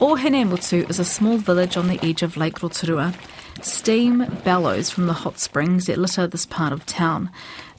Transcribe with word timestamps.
Ohinemutu 0.00 0.88
is 0.88 0.98
a 0.98 1.04
small 1.04 1.36
village 1.36 1.76
on 1.76 1.88
the 1.88 2.00
edge 2.02 2.22
of 2.22 2.38
Lake 2.38 2.62
Rotorua. 2.62 3.12
Steam 3.60 4.24
bellows 4.44 4.88
from 4.88 5.06
the 5.06 5.12
hot 5.12 5.38
springs 5.38 5.84
that 5.86 5.98
litter 5.98 6.26
this 6.26 6.46
part 6.46 6.72
of 6.72 6.86
town. 6.86 7.30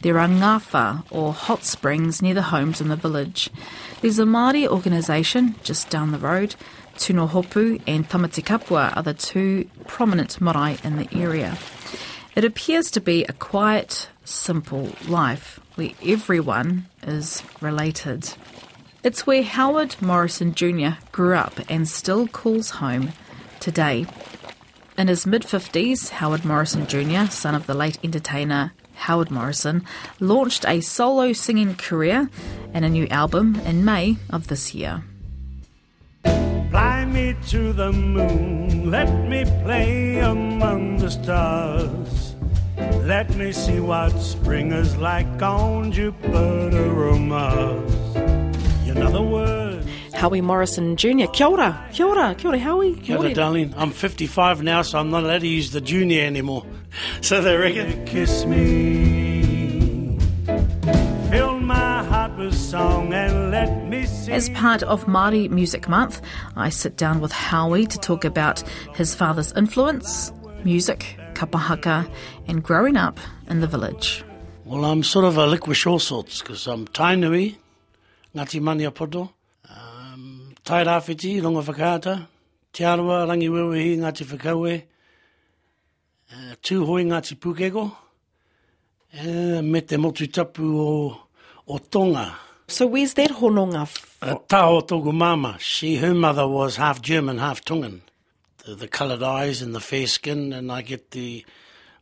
There 0.03 0.19
are 0.19 0.27
ngāwhā, 0.27 1.03
or 1.09 1.33
hot 1.33 1.63
springs, 1.63 2.21
near 2.21 2.35
the 2.35 2.43
homes 2.43 2.79
in 2.79 2.89
the 2.89 2.95
village. 2.95 3.49
There's 4.01 4.19
a 4.19 4.25
Māori 4.25 4.67
organisation 4.67 5.55
just 5.63 5.89
down 5.89 6.11
the 6.11 6.19
road. 6.19 6.53
Tunohopu 6.95 7.81
and 7.87 8.07
Tamatekapua 8.07 8.95
are 8.95 9.03
the 9.03 9.15
two 9.15 9.67
prominent 9.87 10.39
marae 10.39 10.77
in 10.83 10.97
the 10.97 11.09
area. 11.17 11.57
It 12.35 12.45
appears 12.45 12.91
to 12.91 13.01
be 13.01 13.23
a 13.23 13.33
quiet, 13.33 14.09
simple 14.25 14.91
life 15.07 15.59
where 15.73 15.89
everyone 16.05 16.85
is 17.01 17.41
related. 17.61 18.31
It's 19.03 19.25
where 19.25 19.41
Howard 19.41 19.95
Morrison 19.99 20.53
Jr. 20.53 20.89
grew 21.11 21.35
up 21.35 21.59
and 21.67 21.89
still 21.89 22.27
calls 22.27 22.69
home 22.69 23.13
today. 23.59 24.05
In 24.95 25.07
his 25.07 25.25
mid 25.25 25.41
50s, 25.41 26.09
Howard 26.09 26.45
Morrison 26.45 26.85
Jr., 26.85 27.25
son 27.31 27.55
of 27.55 27.65
the 27.65 27.73
late 27.73 27.97
entertainer 28.03 28.73
Howard 28.93 29.31
Morrison, 29.31 29.83
launched 30.19 30.65
a 30.67 30.81
solo 30.81 31.33
singing 31.33 31.73
career 31.73 32.29
and 32.75 32.85
a 32.85 32.89
new 32.89 33.07
album 33.07 33.55
in 33.65 33.83
May 33.83 34.17
of 34.29 34.49
this 34.49 34.75
year. 34.75 35.03
Fly 36.23 37.05
me 37.05 37.35
to 37.47 37.73
the 37.73 37.91
moon, 37.91 38.91
let 38.91 39.11
me 39.27 39.45
play 39.63 40.19
among 40.19 40.97
the 40.97 41.09
stars. 41.09 42.35
Let 42.77 43.35
me 43.35 43.51
see 43.51 43.79
what 43.79 44.11
spring 44.19 44.71
is 44.71 44.95
like 44.97 45.41
on 45.41 45.91
Jupiter 45.91 47.07
or 47.09 47.17
Mars. 47.17 48.00
Another 48.91 49.21
word. 49.21 49.85
Howie 50.13 50.41
Morrison 50.41 50.97
Jr. 50.97 51.25
Kia 51.33 51.47
ora, 51.47 51.89
kia 51.93 52.05
ora, 52.05 52.35
kia 52.35 52.49
ora, 52.49 52.59
Howie. 52.59 52.93
Kia 52.95 53.17
ora, 53.17 53.33
darling. 53.33 53.73
I'm 53.77 53.91
55 53.91 54.61
now, 54.63 54.81
so 54.81 54.99
I'm 54.99 55.09
not 55.09 55.23
allowed 55.23 55.41
to 55.41 55.47
use 55.47 55.71
the 55.71 55.81
junior 55.81 56.23
anymore. 56.23 56.65
So 57.21 57.41
they 57.41 57.55
reckon. 57.55 58.05
Kiss 58.05 58.43
me. 58.45 60.17
Fill 61.31 61.57
my 61.61 62.03
heart 62.03 62.37
with 62.37 62.53
song 62.53 63.13
and 63.13 63.49
let 63.51 63.87
me 63.87 64.05
sing. 64.05 64.33
As 64.33 64.49
part 64.49 64.83
of 64.83 65.05
Māori 65.05 65.49
Music 65.49 65.87
Month, 65.87 66.21
I 66.57 66.67
sit 66.67 66.97
down 66.97 67.21
with 67.21 67.31
Howie 67.31 67.85
to 67.85 67.97
talk 67.97 68.25
about 68.25 68.59
his 68.93 69.15
father's 69.15 69.53
influence, 69.53 70.33
music, 70.65 71.17
kapahaka, 71.33 72.11
and 72.49 72.61
growing 72.61 72.97
up 72.97 73.21
in 73.49 73.61
the 73.61 73.67
village. 73.67 74.25
Well, 74.65 74.83
I'm 74.83 75.01
sort 75.03 75.23
of 75.23 75.37
a 75.37 75.47
liquish 75.47 75.87
all 75.87 75.99
sorts 75.99 76.41
because 76.41 76.67
I'm 76.67 76.87
Tainui, 76.87 77.55
Ngati 78.35 78.61
Maniapoto, 78.61 79.29
um, 79.69 80.53
Tai 80.63 80.83
Rāwhiti, 80.85 81.41
Rongowhakaata, 81.41 82.27
Te 82.71 82.83
Arawa, 82.83 83.27
Rangi 83.27 83.49
Wewehi, 83.49 83.97
Ngati 83.97 84.23
Whakaue, 84.25 84.83
uh, 86.31 86.55
Tūhoe, 86.63 87.05
Ngati 87.05 87.35
Pukeko, 87.35 87.91
uh, 89.19 89.61
me 89.61 89.81
te 89.81 89.97
motu 89.97 90.27
tapu 90.27 90.79
o, 90.79 91.17
o 91.67 91.77
Tonga. 91.77 92.35
So 92.67 92.87
where's 92.87 93.13
that 93.15 93.31
hononga? 93.31 93.81
Uh, 94.21 94.35
Taho 94.47 94.87
Togu 94.87 95.13
Mama, 95.13 95.57
she, 95.59 95.97
her 95.97 96.13
mother 96.13 96.47
was 96.47 96.77
half 96.77 97.01
German, 97.01 97.37
half 97.37 97.65
Tongan. 97.65 98.01
The, 98.65 98.75
the 98.75 98.87
coloured 98.87 99.23
eyes 99.23 99.61
and 99.61 99.75
the 99.75 99.81
fair 99.81 100.07
skin, 100.07 100.53
and 100.53 100.71
I 100.71 100.83
get 100.83 101.11
the 101.11 101.45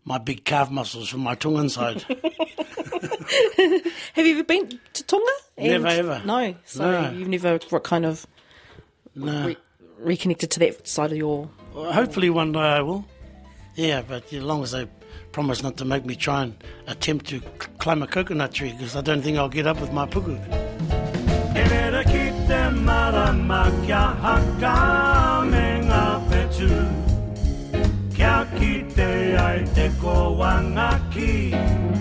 my 0.06 0.20
big 0.20 0.46
calf 0.46 0.70
muscles 0.70 1.10
from 1.10 1.22
my 1.22 1.34
Tongan 1.36 1.70
side. 1.70 2.06
Have 4.14 4.26
you 4.26 4.36
ever 4.36 4.44
been 4.44 4.80
to 4.94 5.04
Tonga? 5.04 5.32
Never, 5.58 5.88
ever. 5.88 6.22
No, 6.26 6.56
so 6.66 6.92
No. 6.92 7.12
you've 7.12 7.28
never 7.28 7.60
kind 7.60 8.06
of 8.06 8.26
no. 9.16 9.48
re- 9.48 9.58
reconnected 10.00 10.52
to 10.52 10.60
that 10.60 10.88
side 10.88 11.12
of 11.12 11.18
your. 11.18 11.50
Well, 11.74 11.92
hopefully 11.92 12.30
one 12.30 12.52
day 12.54 12.60
I 12.60 12.82
will. 12.82 13.06
Yeah, 13.76 14.02
but 14.02 14.32
as 14.34 14.42
long 14.44 14.64
as 14.64 14.72
they 14.72 14.88
promise 15.32 15.62
not 15.64 15.78
to 15.78 15.86
make 15.86 16.06
me 16.06 16.16
try 16.16 16.44
and 16.44 16.56
attempt 16.88 17.28
to 17.28 17.40
climb 17.78 18.02
a 18.02 18.08
coconut 18.08 18.52
tree, 18.54 18.72
because 18.74 18.96
I 18.96 19.02
don't 19.02 19.22
think 19.22 19.38
I'll 19.38 19.48
get 19.50 19.68
up 19.68 19.80
with 19.80 19.94
my 19.94 20.06
puku. 20.08 20.38
Rera 21.56 22.04
ki 22.04 22.32
te 22.48 22.70
marama 22.82 23.72
kia 23.86 24.06
haka 24.24 25.46
me 25.52 25.66
ngā 25.88 26.06
petu. 26.30 26.72
Kia 28.16 28.48
ki 28.58 28.72
te 28.96 29.36
ai 29.38 29.64
te 29.76 29.90
kōwanga 30.02 30.90
ki 31.14 31.52
te 31.52 31.58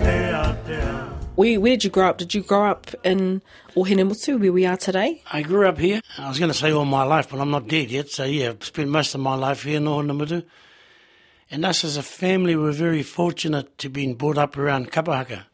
atea. 0.07 0.08
Where, 1.39 1.57
where 1.57 1.71
did 1.71 1.85
you 1.85 1.89
grow 1.89 2.09
up? 2.09 2.17
Did 2.17 2.33
you 2.33 2.41
grow 2.41 2.69
up 2.69 2.93
in 3.01 3.41
Ohinemutu, 3.73 4.37
where 4.41 4.51
we 4.51 4.65
are 4.65 4.75
today? 4.75 5.23
I 5.31 5.41
grew 5.41 5.69
up 5.69 5.77
here. 5.77 6.01
I 6.17 6.27
was 6.27 6.37
going 6.37 6.51
to 6.51 6.57
say 6.57 6.73
all 6.73 6.83
my 6.83 7.03
life, 7.03 7.29
but 7.29 7.39
I'm 7.39 7.49
not 7.49 7.69
dead 7.69 7.89
yet. 7.91 8.09
So 8.09 8.25
yeah, 8.25 8.49
I've 8.49 8.65
spent 8.65 8.89
most 8.89 9.15
of 9.15 9.21
my 9.21 9.35
life 9.35 9.63
here 9.63 9.77
in 9.77 9.85
Ohinemutu. 9.85 10.43
And 11.49 11.63
us 11.63 11.85
as 11.85 11.95
a 11.95 12.03
family 12.03 12.57
were 12.57 12.73
very 12.73 13.03
fortunate 13.03 13.77
to 13.77 13.89
be 13.89 14.11
brought 14.11 14.37
up 14.37 14.57
around 14.57 14.91
Kapahaka. 14.91 15.45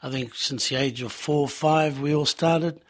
I 0.00 0.10
think 0.10 0.36
since 0.36 0.68
the 0.68 0.76
age 0.76 1.02
of 1.02 1.10
four 1.10 1.40
or 1.40 1.48
five, 1.48 1.98
we 1.98 2.14
all 2.14 2.24
started. 2.24 2.80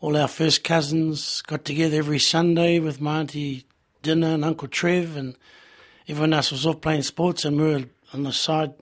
All 0.00 0.16
our 0.16 0.26
first 0.26 0.64
cousins 0.64 1.40
got 1.42 1.64
together 1.64 1.98
every 1.98 2.18
Sunday 2.18 2.80
with 2.80 3.00
my 3.00 3.20
auntie 3.20 3.64
Dinner 4.02 4.34
and 4.34 4.44
Uncle 4.44 4.66
Trev, 4.66 5.16
and 5.16 5.36
everyone 6.08 6.32
else 6.32 6.50
was 6.50 6.66
off 6.66 6.80
playing 6.80 7.02
sports, 7.02 7.44
and 7.44 7.60
we 7.60 7.74
were 7.74 7.84
on 8.12 8.24
the 8.24 8.32
side, 8.32 8.74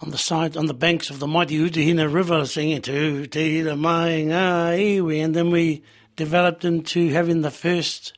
on 0.00 0.10
the 0.10 0.18
side, 0.18 0.56
on 0.56 0.66
the 0.66 0.74
banks 0.74 1.10
of 1.10 1.18
the 1.18 1.26
mighty 1.26 1.58
Utuhina 1.58 2.12
River, 2.12 2.46
singing 2.46 2.82
to 2.82 3.26
Utuhina 3.26 3.78
mai 3.78 4.24
ngā 4.24 4.98
iwi, 5.00 5.24
and 5.24 5.34
then 5.34 5.50
we 5.50 5.82
developed 6.16 6.64
into 6.64 7.08
having 7.08 7.42
the 7.42 7.50
first 7.50 8.16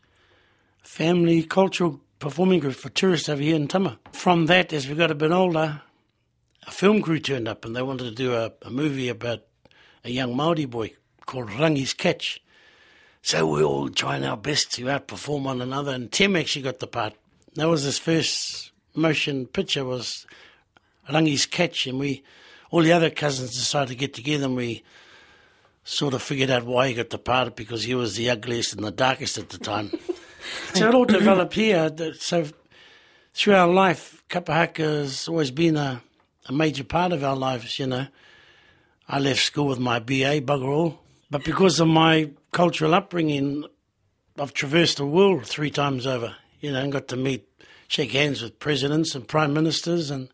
family 0.82 1.42
cultural 1.42 2.00
performing 2.18 2.60
group 2.60 2.74
for 2.74 2.90
tourists 2.90 3.28
over 3.28 3.40
here 3.40 3.56
in 3.56 3.66
Tama. 3.66 3.98
From 4.12 4.46
that, 4.46 4.72
as 4.72 4.88
we 4.88 4.94
got 4.94 5.10
a 5.10 5.14
bit 5.14 5.30
older, 5.30 5.80
a 6.66 6.70
film 6.70 7.00
crew 7.00 7.18
turned 7.18 7.48
up 7.48 7.64
and 7.64 7.74
they 7.74 7.82
wanted 7.82 8.04
to 8.04 8.10
do 8.14 8.34
a, 8.34 8.52
a 8.62 8.70
movie 8.70 9.08
about 9.08 9.40
a 10.04 10.10
young 10.10 10.36
Maori 10.36 10.66
boy 10.66 10.92
called 11.24 11.48
Rangi's 11.48 11.94
Catch. 11.94 12.42
So 13.22 13.46
we 13.46 13.62
all 13.62 13.88
trying 13.88 14.24
our 14.24 14.36
best 14.36 14.72
to 14.72 14.84
outperform 14.84 15.44
one 15.44 15.60
another, 15.60 15.92
and 15.92 16.10
Tim 16.10 16.36
actually 16.36 16.62
got 16.62 16.78
the 16.78 16.86
part. 16.86 17.14
That 17.54 17.68
was 17.68 17.82
his 17.82 17.98
first 17.98 18.72
motion 18.94 19.46
picture 19.46 19.84
was 19.84 20.26
Rangi's 21.12 21.46
Catch, 21.46 21.86
and 21.86 21.98
we, 21.98 22.22
all 22.70 22.82
the 22.82 22.92
other 22.92 23.10
cousins 23.10 23.50
decided 23.52 23.88
to 23.88 23.94
get 23.94 24.14
together 24.14 24.44
and 24.46 24.56
we 24.56 24.82
sort 25.84 26.14
of 26.14 26.22
figured 26.22 26.50
out 26.50 26.64
why 26.64 26.88
he 26.88 26.94
got 26.94 27.10
the 27.10 27.18
part 27.18 27.56
because 27.56 27.84
he 27.84 27.94
was 27.94 28.16
the 28.16 28.30
ugliest 28.30 28.74
and 28.74 28.84
the 28.84 28.90
darkest 28.90 29.38
at 29.38 29.48
the 29.48 29.58
time. 29.58 29.90
so 30.74 30.88
it 30.88 30.94
all 30.94 31.04
developed 31.04 31.54
here. 31.54 31.90
that- 31.90 32.20
So 32.20 32.46
through 33.34 33.54
our 33.54 33.68
life, 33.68 34.22
Kapahaka 34.28 35.00
has 35.02 35.26
always 35.26 35.50
been 35.50 35.76
a, 35.76 36.02
a 36.46 36.52
major 36.52 36.84
part 36.84 37.12
of 37.12 37.24
our 37.24 37.36
lives, 37.36 37.78
you 37.78 37.86
know. 37.86 38.06
I 39.08 39.18
left 39.18 39.40
school 39.40 39.66
with 39.66 39.78
my 39.80 39.98
BA, 39.98 40.40
bugger 40.42 40.68
all. 40.68 41.00
But 41.30 41.44
because 41.44 41.80
of 41.80 41.88
my 41.88 42.30
cultural 42.52 42.94
upbringing, 42.94 43.64
I've 44.38 44.52
traversed 44.54 44.98
the 44.98 45.06
world 45.06 45.46
three 45.46 45.70
times 45.70 46.06
over, 46.06 46.36
you 46.60 46.70
know, 46.72 46.80
and 46.80 46.92
got 46.92 47.08
to 47.08 47.16
meet, 47.16 47.48
shake 47.88 48.12
hands 48.12 48.42
with 48.42 48.58
presidents 48.60 49.14
and 49.14 49.26
prime 49.26 49.52
ministers 49.52 50.10
and 50.10 50.28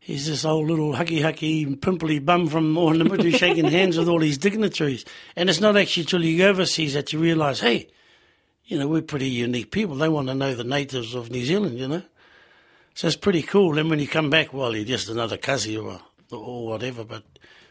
He's 0.00 0.26
this 0.26 0.44
old 0.44 0.68
little 0.68 0.94
hucky 0.94 1.20
hucky 1.20 1.80
pimply 1.80 2.18
bum 2.18 2.48
from 2.48 2.74
Ohinemutu 2.74 3.36
shaking 3.36 3.66
hands 3.66 3.98
with 3.98 4.08
all 4.08 4.20
these 4.20 4.38
dignitaries. 4.38 5.04
And 5.36 5.50
it's 5.50 5.60
not 5.60 5.76
actually 5.76 6.06
till 6.06 6.24
you 6.24 6.38
go 6.38 6.48
overseas 6.48 6.94
that 6.94 7.12
you 7.12 7.18
realise, 7.18 7.60
hey, 7.60 7.88
you 8.64 8.78
know, 8.78 8.88
we're 8.88 9.02
pretty 9.02 9.28
unique 9.28 9.70
people. 9.70 9.96
They 9.96 10.08
want 10.08 10.28
to 10.28 10.34
know 10.34 10.54
the 10.54 10.64
natives 10.64 11.14
of 11.14 11.30
New 11.30 11.44
Zealand, 11.44 11.78
you 11.78 11.88
know. 11.88 12.02
So 12.94 13.06
it's 13.06 13.16
pretty 13.16 13.42
cool. 13.42 13.74
Then 13.74 13.88
when 13.88 13.98
you 13.98 14.08
come 14.08 14.30
back, 14.30 14.52
well, 14.52 14.74
you're 14.74 14.84
just 14.84 15.08
another 15.08 15.36
Kazi 15.36 15.76
or, 15.76 16.00
or 16.30 16.66
whatever. 16.66 17.04
But 17.04 17.24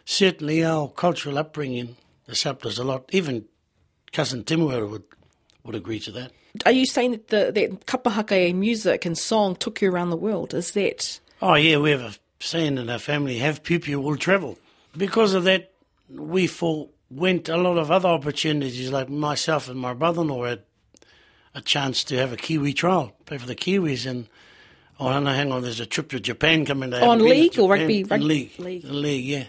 certainly 0.06 0.64
our 0.64 0.90
cultural 0.90 1.38
upbringing 1.38 1.98
has 2.28 2.44
helped 2.44 2.66
us 2.66 2.78
a 2.78 2.84
lot. 2.84 3.10
Even 3.12 3.46
cousin 4.12 4.44
Temuera 4.44 4.90
would, 4.90 5.04
would 5.64 5.76
agree 5.76 6.00
to 6.02 6.12
that. 6.12 6.32
Are 6.66 6.72
you 6.72 6.86
saying 6.86 7.12
that 7.12 7.28
the, 7.28 7.78
that 7.86 8.56
music 8.56 9.06
and 9.06 9.18
song 9.18 9.56
took 9.56 9.82
you 9.82 9.92
around 9.92 10.10
the 10.10 10.18
world? 10.18 10.54
Is 10.54 10.72
that 10.72 11.20
Oh, 11.42 11.54
yeah, 11.56 11.78
we 11.78 11.92
have 11.92 12.02
a 12.02 12.14
saying 12.40 12.78
in 12.78 12.90
our 12.90 13.00
family, 13.00 13.38
have 13.40 13.64
piupiu 13.64 14.02
will 14.02 14.18
travel. 14.18 14.58
Because 14.96 15.34
of 15.34 15.44
that, 15.46 15.72
we 16.10 16.48
forwent 16.48 17.50
a 17.50 17.58
lot 17.58 17.78
of 17.78 17.92
other 17.92 18.10
opportunities, 18.10 18.92
like 18.92 19.10
myself 19.10 19.70
and 19.70 19.80
my 19.80 19.94
brother-in-law 19.94 20.46
had 20.46 20.62
a 21.54 21.62
chance 21.62 22.04
to 22.06 22.18
have 22.18 22.32
a 22.32 22.38
Kiwi 22.38 22.74
trial, 22.74 23.14
play 23.26 23.38
for 23.38 23.48
the 23.48 23.56
Kiwis, 23.56 24.06
and 24.10 24.28
oh, 25.00 25.20
no, 25.20 25.32
hang 25.32 25.52
on, 25.52 25.64
there's 25.64 25.80
a 25.80 25.86
trip 25.86 26.10
to 26.10 26.20
Japan 26.20 26.66
coming 26.66 26.92
down. 26.92 27.04
In 27.04 27.20
to 27.20 27.26
league 27.26 27.60
or 27.60 27.76
Japan. 27.76 28.04
rugby- 28.10 28.24
league. 28.26 28.60
league. 28.60 28.84
League, 28.86 29.26
yeah. 29.26 29.46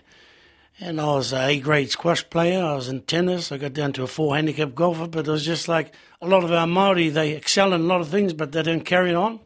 And 0.80 1.00
I 1.00 1.06
was 1.06 1.32
a 1.32 1.48
A-grade 1.48 1.90
squash 1.90 2.28
player. 2.30 2.62
I 2.62 2.76
was 2.76 2.88
in 2.88 3.00
tennis. 3.02 3.50
I 3.50 3.56
got 3.56 3.72
down 3.72 3.92
to 3.94 4.04
a 4.04 4.06
four 4.06 4.36
handicap 4.36 4.76
golfer, 4.76 5.08
but 5.08 5.26
it 5.26 5.30
was 5.30 5.44
just 5.44 5.66
like 5.66 5.92
a 6.22 6.26
lot 6.28 6.44
of 6.44 6.52
our 6.52 6.68
Maori, 6.68 7.08
they 7.08 7.32
excel 7.32 7.72
in 7.72 7.80
a 7.80 7.84
lot 7.84 8.00
of 8.00 8.08
things, 8.08 8.32
but 8.32 8.52
they 8.52 8.62
don't 8.62 8.84
carry 8.84 9.10
it 9.10 9.16
on. 9.16 9.40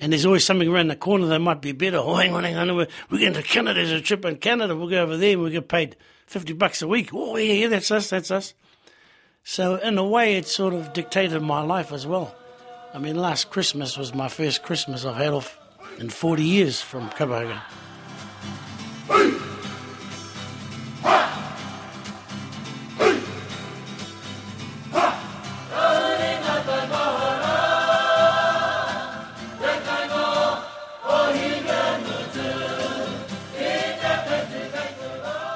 And 0.00 0.12
there's 0.12 0.26
always 0.26 0.44
something 0.44 0.68
around 0.68 0.88
the 0.88 0.96
corner 0.96 1.26
that 1.26 1.40
might 1.40 1.60
be 1.60 1.72
better. 1.72 1.96
Oh, 1.96 2.14
hang 2.14 2.34
on, 2.34 2.44
hang 2.44 2.56
on. 2.56 2.74
We're, 2.76 2.86
we're 3.10 3.20
going 3.20 3.34
to 3.34 3.42
Canada. 3.42 3.74
There's 3.74 3.90
a 3.90 4.00
trip 4.00 4.24
in 4.24 4.36
Canada. 4.36 4.76
We'll 4.76 4.88
go 4.88 5.02
over 5.02 5.16
there 5.16 5.32
and 5.32 5.42
we'll 5.42 5.50
get 5.50 5.68
paid 5.68 5.96
50 6.26 6.52
bucks 6.52 6.82
a 6.82 6.88
week. 6.88 7.10
Oh, 7.12 7.36
yeah, 7.36 7.54
yeah, 7.54 7.68
that's 7.68 7.90
us, 7.90 8.10
that's 8.10 8.30
us. 8.30 8.54
So, 9.42 9.76
in 9.76 9.98
a 9.98 10.04
way, 10.04 10.36
it 10.36 10.46
sort 10.46 10.74
of 10.74 10.92
dictated 10.92 11.42
my 11.42 11.62
life 11.62 11.90
as 11.90 12.06
well. 12.06 12.34
I 12.94 12.98
mean, 12.98 13.16
last 13.16 13.50
Christmas 13.50 13.96
was 13.96 14.14
my 14.14 14.28
first 14.28 14.62
Christmas 14.62 15.04
I've 15.04 15.16
had 15.16 15.32
off 15.32 15.58
in 15.98 16.10
40 16.10 16.42
years 16.42 16.80
from 16.80 17.08
Kapahaka. 17.10 17.62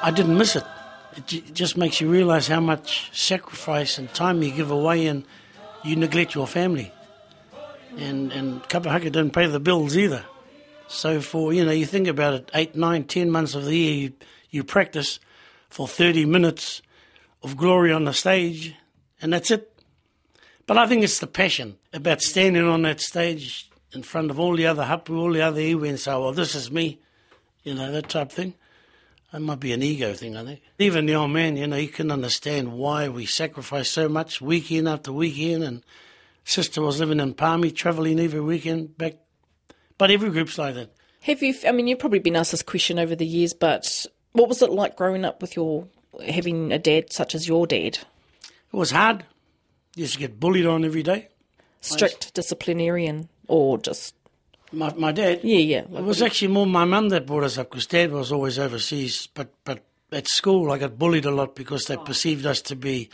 I 0.03 0.11
didn't 0.11 0.37
miss 0.37 0.57
it. 0.57 0.65
It 1.15 1.53
just 1.53 1.77
makes 1.77 2.01
you 2.01 2.09
realize 2.09 2.45
how 2.49 2.59
much 2.59 3.09
sacrifice 3.17 3.97
and 3.97 4.13
time 4.13 4.43
you 4.43 4.51
give 4.51 4.69
away 4.69 5.07
and 5.07 5.23
you 5.85 5.95
neglect 5.95 6.35
your 6.35 6.45
family. 6.45 6.91
And, 7.97 8.33
and 8.33 8.61
Kapahaka 8.63 9.03
didn't 9.03 9.31
pay 9.31 9.45
the 9.45 9.61
bills 9.61 9.95
either. 9.95 10.25
So 10.89 11.21
for, 11.21 11.53
you 11.53 11.63
know, 11.63 11.71
you 11.71 11.85
think 11.85 12.09
about 12.09 12.33
it, 12.33 12.51
eight, 12.53 12.75
nine, 12.75 13.05
ten 13.05 13.31
months 13.31 13.55
of 13.55 13.63
the 13.63 13.77
year, 13.77 13.93
you, 13.93 14.13
you 14.49 14.63
practice 14.65 15.21
for 15.69 15.87
30 15.87 16.25
minutes 16.25 16.81
of 17.41 17.55
glory 17.55 17.93
on 17.93 18.03
the 18.03 18.13
stage, 18.13 18.75
and 19.21 19.31
that's 19.31 19.51
it. 19.51 19.71
But 20.67 20.77
I 20.77 20.85
think 20.85 21.03
it's 21.03 21.19
the 21.19 21.27
passion 21.27 21.77
about 21.93 22.21
standing 22.21 22.67
on 22.67 22.81
that 22.81 22.99
stage 22.99 23.69
in 23.93 24.03
front 24.03 24.31
of 24.31 24.39
all 24.39 24.57
the 24.57 24.67
other 24.67 24.83
hapu, 24.83 25.17
all 25.17 25.31
the 25.31 25.41
other 25.43 25.61
iwi, 25.61 25.87
and 25.87 25.99
say, 25.99 26.11
well, 26.11 26.33
this 26.33 26.55
is 26.55 26.69
me, 26.69 26.99
you 27.63 27.73
know, 27.73 27.89
that 27.89 28.09
type 28.09 28.27
of 28.27 28.33
thing. 28.33 28.53
That 29.33 29.39
might 29.39 29.59
be 29.59 29.73
an 29.73 29.81
ego 29.81 30.13
thing, 30.13 30.37
I 30.37 30.45
think. 30.45 30.61
Even 30.77 31.07
the 31.07 31.15
old 31.15 31.31
man, 31.31 31.57
you 31.57 31.65
know, 31.65 31.75
he 31.75 31.87
can 31.87 32.11
understand 32.11 32.71
why 32.71 33.09
we 33.09 33.25
sacrifice 33.25 33.89
so 33.89 34.07
much 34.07 34.39
week 34.39 34.71
in 34.71 34.87
after 34.87 35.11
week 35.11 35.39
in. 35.39 35.63
And 35.63 35.83
sister 36.43 36.83
was 36.83 36.99
living 36.99 37.19
in 37.19 37.33
Palmy, 37.33 37.71
travelling 37.71 38.19
every 38.19 38.41
weekend 38.41 38.95
back. 38.95 39.15
But 39.97 40.11
every 40.11 40.29
group's 40.29 40.59
like 40.59 40.75
that. 40.75 40.93
Have 41.21 41.41
you? 41.41 41.55
I 41.67 41.71
mean, 41.71 41.87
you've 41.87 41.97
probably 41.97 42.19
been 42.19 42.35
asked 42.35 42.51
this 42.51 42.61
question 42.61 42.99
over 42.99 43.15
the 43.15 43.25
years, 43.25 43.55
but 43.55 44.05
what 44.33 44.49
was 44.49 44.61
it 44.61 44.69
like 44.69 44.95
growing 44.95 45.25
up 45.25 45.41
with 45.41 45.55
your 45.55 45.87
having 46.23 46.71
a 46.71 46.77
dad 46.77 47.11
such 47.11 47.33
as 47.33 47.47
your 47.47 47.65
dad? 47.65 47.97
It 48.37 48.77
was 48.77 48.91
hard. 48.91 49.25
You 49.95 50.01
used 50.01 50.13
to 50.13 50.19
get 50.19 50.39
bullied 50.39 50.67
on 50.67 50.85
every 50.85 51.01
day. 51.01 51.29
Strict 51.81 52.35
disciplinarian, 52.35 53.29
or 53.47 53.79
just 53.79 54.13
My, 54.73 54.93
my 54.95 55.11
dad, 55.11 55.41
yeah, 55.43 55.59
yeah. 55.59 55.79
it 55.81 56.03
was 56.03 56.21
actually 56.21 56.47
more 56.49 56.65
my 56.65 56.83
mum 56.83 57.09
that 57.09 57.27
brought 57.27 57.43
us 57.43 57.57
up 57.57 57.69
because 57.69 57.85
dad 57.85 58.11
was 58.11 58.31
always 58.31 58.57
overseas. 58.57 59.27
But, 59.33 59.53
but 59.63 59.83
at 60.11 60.27
school, 60.27 60.71
I 60.71 60.77
got 60.79 60.97
bullied 60.97 61.25
a 61.25 61.31
lot 61.31 61.55
because 61.55 61.85
they 61.85 61.97
perceived 61.97 62.45
us 62.45 62.61
to 62.63 62.75
be 62.75 63.09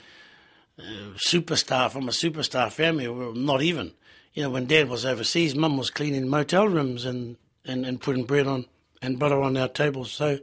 uh, 0.80 0.84
superstar 1.28 1.92
from 1.92 2.08
a 2.08 2.12
superstar 2.12 2.72
family. 2.72 3.08
Well, 3.08 3.34
not 3.34 3.62
even. 3.62 3.92
You 4.34 4.44
know, 4.44 4.52
when 4.52 4.66
dad 4.66 4.90
was 4.90 5.06
overseas, 5.06 5.56
mum 5.56 5.78
was 5.78 5.90
cleaning 5.90 6.30
motel 6.30 6.68
rooms 6.68 7.04
and, 7.04 7.36
and, 7.66 7.86
and 7.86 8.00
putting 8.00 8.24
bread 8.24 8.48
on 8.48 8.66
and 9.02 9.20
butter 9.20 9.42
on 9.42 9.58
our 9.58 9.68
tables. 9.68 10.12
So, 10.12 10.40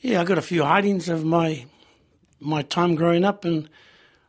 yeah, 0.00 0.20
I 0.20 0.24
got 0.24 0.38
a 0.38 0.42
few 0.42 0.64
hidings 0.64 1.08
of 1.08 1.24
my 1.24 1.66
my 2.40 2.62
time 2.62 2.96
growing 2.96 3.24
up, 3.24 3.44
and 3.44 3.68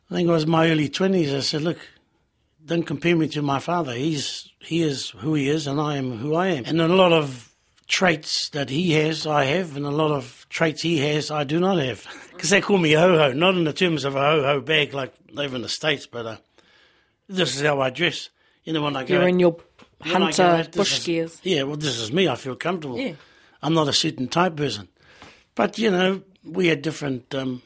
I 0.08 0.14
think 0.14 0.28
it 0.28 0.32
was 0.32 0.46
my 0.46 0.70
early 0.70 0.88
twenties. 0.88 1.34
I 1.34 1.40
said, 1.40 1.62
"Look, 1.62 1.78
don't 2.64 2.84
compare 2.84 3.16
me 3.16 3.28
to 3.28 3.42
my 3.42 3.58
father. 3.58 3.92
He's 3.92 4.48
he 4.58 4.82
is 4.82 5.10
who 5.10 5.34
he 5.34 5.48
is, 5.48 5.66
and 5.66 5.80
I 5.80 5.96
am 5.96 6.18
who 6.18 6.34
I 6.34 6.48
am. 6.48 6.64
And 6.66 6.80
a 6.80 6.88
lot 6.88 7.12
of 7.12 7.50
traits 7.86 8.48
that 8.50 8.70
he 8.70 8.92
has, 8.92 9.26
I 9.26 9.44
have, 9.44 9.76
and 9.76 9.84
a 9.84 9.90
lot 9.90 10.10
of 10.10 10.46
traits 10.48 10.82
he 10.82 10.98
has, 10.98 11.30
I 11.30 11.44
do 11.44 11.60
not 11.60 11.78
have. 11.78 12.06
Because 12.34 12.50
they 12.50 12.60
call 12.60 12.78
me 12.78 12.94
a 12.94 13.00
ho 13.00 13.16
ho, 13.16 13.32
not 13.32 13.54
in 13.54 13.62
the 13.62 13.72
terms 13.72 14.04
of 14.04 14.16
a 14.16 14.20
ho 14.20 14.42
ho 14.42 14.60
bag 14.60 14.92
like 14.92 15.14
over 15.38 15.54
in 15.54 15.62
the 15.62 15.68
states, 15.68 16.08
but 16.08 16.26
uh, 16.26 16.36
this 17.28 17.54
is 17.54 17.62
how 17.62 17.80
I 17.80 17.90
dress. 17.90 18.28
You 18.64 18.72
know, 18.72 18.82
when 18.82 18.96
I 18.96 19.04
go, 19.04 19.14
You're 19.14 19.28
in 19.28 19.38
your 19.38 19.52
when 19.98 20.16
I 20.16 20.18
go 20.18 20.24
hunter 20.24 20.42
out, 20.42 20.72
bush 20.72 20.98
is- 20.98 21.04
gears. 21.04 21.40
Yeah, 21.44 21.62
well, 21.62 21.76
this 21.76 21.96
is 22.00 22.12
me. 22.12 22.28
I 22.28 22.34
feel 22.34 22.56
comfortable. 22.56 22.98
Yeah. 22.98 23.12
I'm 23.62 23.72
not 23.72 23.86
a 23.88 23.92
certain 23.92 24.26
type 24.26 24.56
person. 24.56 24.88
But, 25.54 25.78
you 25.78 25.92
know, 25.92 26.22
we 26.44 26.66
had 26.66 26.82
different 26.82 27.32
um, 27.34 27.62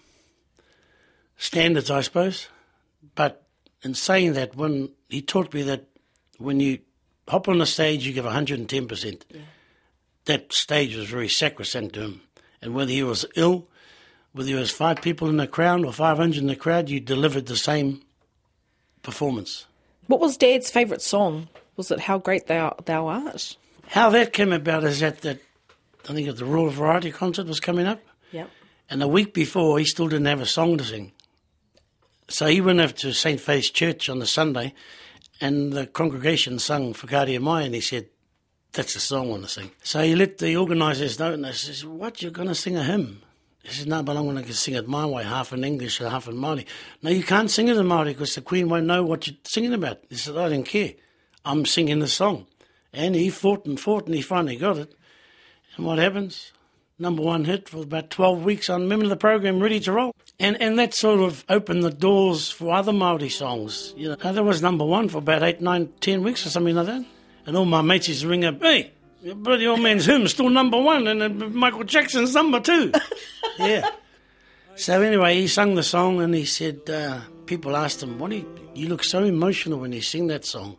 standards, 1.38 1.90
I 1.90 2.02
suppose. 2.02 2.48
But 3.14 3.47
in 3.82 3.94
saying 3.94 4.32
that, 4.34 4.56
when 4.56 4.90
he 5.08 5.22
taught 5.22 5.54
me 5.54 5.62
that 5.62 5.84
when 6.38 6.60
you 6.60 6.78
hop 7.28 7.48
on 7.48 7.58
the 7.58 7.66
stage, 7.66 8.06
you 8.06 8.12
give 8.12 8.24
110%. 8.24 9.22
That 10.24 10.52
stage 10.52 10.96
was 10.96 11.08
very 11.08 11.28
sacrosanct 11.28 11.94
to 11.94 12.02
him. 12.02 12.20
And 12.60 12.74
whether 12.74 12.90
he 12.90 13.02
was 13.02 13.24
ill, 13.36 13.68
whether 14.32 14.48
there 14.50 14.58
was 14.58 14.70
five 14.70 15.00
people 15.00 15.28
in 15.28 15.36
the 15.36 15.46
crowd 15.46 15.84
or 15.84 15.92
500 15.92 16.38
in 16.38 16.48
the 16.48 16.56
crowd, 16.56 16.88
you 16.88 17.00
delivered 17.00 17.46
the 17.46 17.56
same 17.56 18.02
performance. 19.02 19.66
What 20.06 20.20
was 20.20 20.36
Dad's 20.36 20.70
favourite 20.70 21.02
song? 21.02 21.48
Was 21.76 21.90
it 21.90 22.00
"How 22.00 22.18
Great 22.18 22.46
Thou 22.46 22.74
Thou 22.84 23.06
Art"? 23.06 23.56
How 23.86 24.10
that 24.10 24.32
came 24.32 24.52
about 24.52 24.84
is 24.84 25.00
that, 25.00 25.20
that 25.22 25.38
I 26.08 26.12
think 26.12 26.34
the 26.36 26.44
Royal 26.44 26.70
Variety 26.70 27.10
concert 27.10 27.46
was 27.46 27.60
coming 27.60 27.86
up. 27.86 28.00
Yep. 28.32 28.50
And 28.90 29.00
the 29.00 29.08
week 29.08 29.34
before, 29.34 29.78
he 29.78 29.84
still 29.84 30.08
didn't 30.08 30.26
have 30.26 30.40
a 30.40 30.46
song 30.46 30.78
to 30.78 30.84
sing. 30.84 31.12
So 32.28 32.46
he 32.46 32.60
went 32.60 32.80
over 32.80 32.92
to 32.92 33.12
St. 33.12 33.40
Faith's 33.40 33.70
Church 33.70 34.08
on 34.08 34.18
the 34.18 34.26
Sunday, 34.26 34.74
and 35.40 35.72
the 35.72 35.86
congregation 35.86 36.58
sung 36.58 36.92
Whakaaria 36.92 37.40
Mai, 37.40 37.62
and 37.62 37.74
he 37.74 37.80
said, 37.80 38.08
that's 38.72 38.94
the 38.94 39.00
song 39.00 39.28
I 39.28 39.30
want 39.30 39.42
to 39.44 39.48
sing. 39.48 39.70
So 39.82 40.02
he 40.02 40.14
let 40.14 40.38
the 40.38 40.56
organisers 40.56 41.18
know, 41.18 41.32
and 41.32 41.44
they 41.44 41.52
says, 41.52 41.84
what, 41.84 42.20
you're 42.20 42.30
going 42.30 42.48
to 42.48 42.54
sing 42.54 42.76
a 42.76 42.84
hymn? 42.84 43.22
He 43.62 43.70
says, 43.70 43.86
no, 43.86 44.02
but 44.02 44.16
I'm 44.16 44.24
going 44.24 44.44
to 44.44 44.54
sing 44.54 44.74
it 44.74 44.86
my 44.86 45.06
way, 45.06 45.24
half 45.24 45.52
in 45.52 45.64
English 45.64 46.00
and 46.00 46.10
half 46.10 46.28
in 46.28 46.34
Māori. 46.34 46.66
No, 47.02 47.10
you 47.10 47.22
can't 47.22 47.50
sing 47.50 47.68
it 47.68 47.76
in 47.76 47.86
Māori 47.86 48.08
because 48.08 48.34
the 48.34 48.40
Queen 48.40 48.68
won't 48.68 48.86
know 48.86 49.04
what 49.04 49.26
you're 49.26 49.36
singing 49.44 49.74
about. 49.74 50.00
He 50.08 50.16
said, 50.16 50.36
I 50.36 50.48
don't 50.48 50.64
care. 50.64 50.92
I'm 51.44 51.66
singing 51.66 51.98
the 51.98 52.08
song. 52.08 52.46
And 52.92 53.14
he 53.14 53.30
fought 53.30 53.66
and 53.66 53.78
fought, 53.78 54.06
and 54.06 54.14
he 54.14 54.22
finally 54.22 54.56
got 54.56 54.78
it. 54.78 54.94
And 55.76 55.86
what 55.86 55.98
happens? 55.98 56.52
Number 57.00 57.22
one 57.22 57.44
hit 57.44 57.68
for 57.68 57.82
about 57.82 58.10
12 58.10 58.42
weeks 58.42 58.68
on 58.68 58.82
Remember 58.82 59.06
the 59.06 59.16
Program, 59.16 59.60
Ready 59.60 59.78
to 59.80 59.92
Roll. 59.92 60.14
And 60.40 60.60
and 60.60 60.78
that 60.78 60.94
sort 60.94 61.20
of 61.20 61.44
opened 61.48 61.84
the 61.84 61.90
doors 61.90 62.50
for 62.50 62.74
other 62.74 62.92
Māori 62.92 63.30
songs. 63.30 63.94
You 63.96 64.10
know, 64.10 64.14
that 64.16 64.44
was 64.44 64.62
number 64.62 64.84
one 64.84 65.08
for 65.08 65.18
about 65.18 65.42
eight, 65.42 65.60
nine, 65.60 65.92
ten 66.00 66.22
weeks 66.22 66.44
or 66.44 66.50
something 66.50 66.74
like 66.74 66.86
that. 66.86 67.04
And 67.46 67.56
all 67.56 67.64
my 67.64 67.82
mates 67.82 68.08
used 68.08 68.22
to 68.22 68.28
ring 68.28 68.44
up, 68.44 68.60
hey, 68.60 68.92
your 69.22 69.34
bloody 69.34 69.66
old 69.66 69.80
man's 69.80 70.06
hymn's 70.06 70.32
still 70.32 70.50
number 70.50 70.80
one, 70.80 71.06
and 71.06 71.22
uh, 71.22 71.28
Michael 71.28 71.84
Jackson's 71.84 72.34
number 72.34 72.60
two. 72.60 72.92
yeah. 73.58 73.90
So 74.76 75.02
anyway, 75.02 75.34
he 75.40 75.48
sung 75.48 75.74
the 75.74 75.82
song, 75.82 76.20
and 76.20 76.34
he 76.34 76.44
said, 76.44 76.88
uh, 76.88 77.20
people 77.46 77.76
asked 77.76 78.02
him, 78.02 78.18
what 78.18 78.30
do 78.30 78.36
you, 78.36 78.70
you 78.74 78.88
look 78.88 79.02
so 79.02 79.24
emotional 79.24 79.80
when 79.80 79.92
you 79.92 80.02
sing 80.02 80.28
that 80.28 80.44
song. 80.44 80.76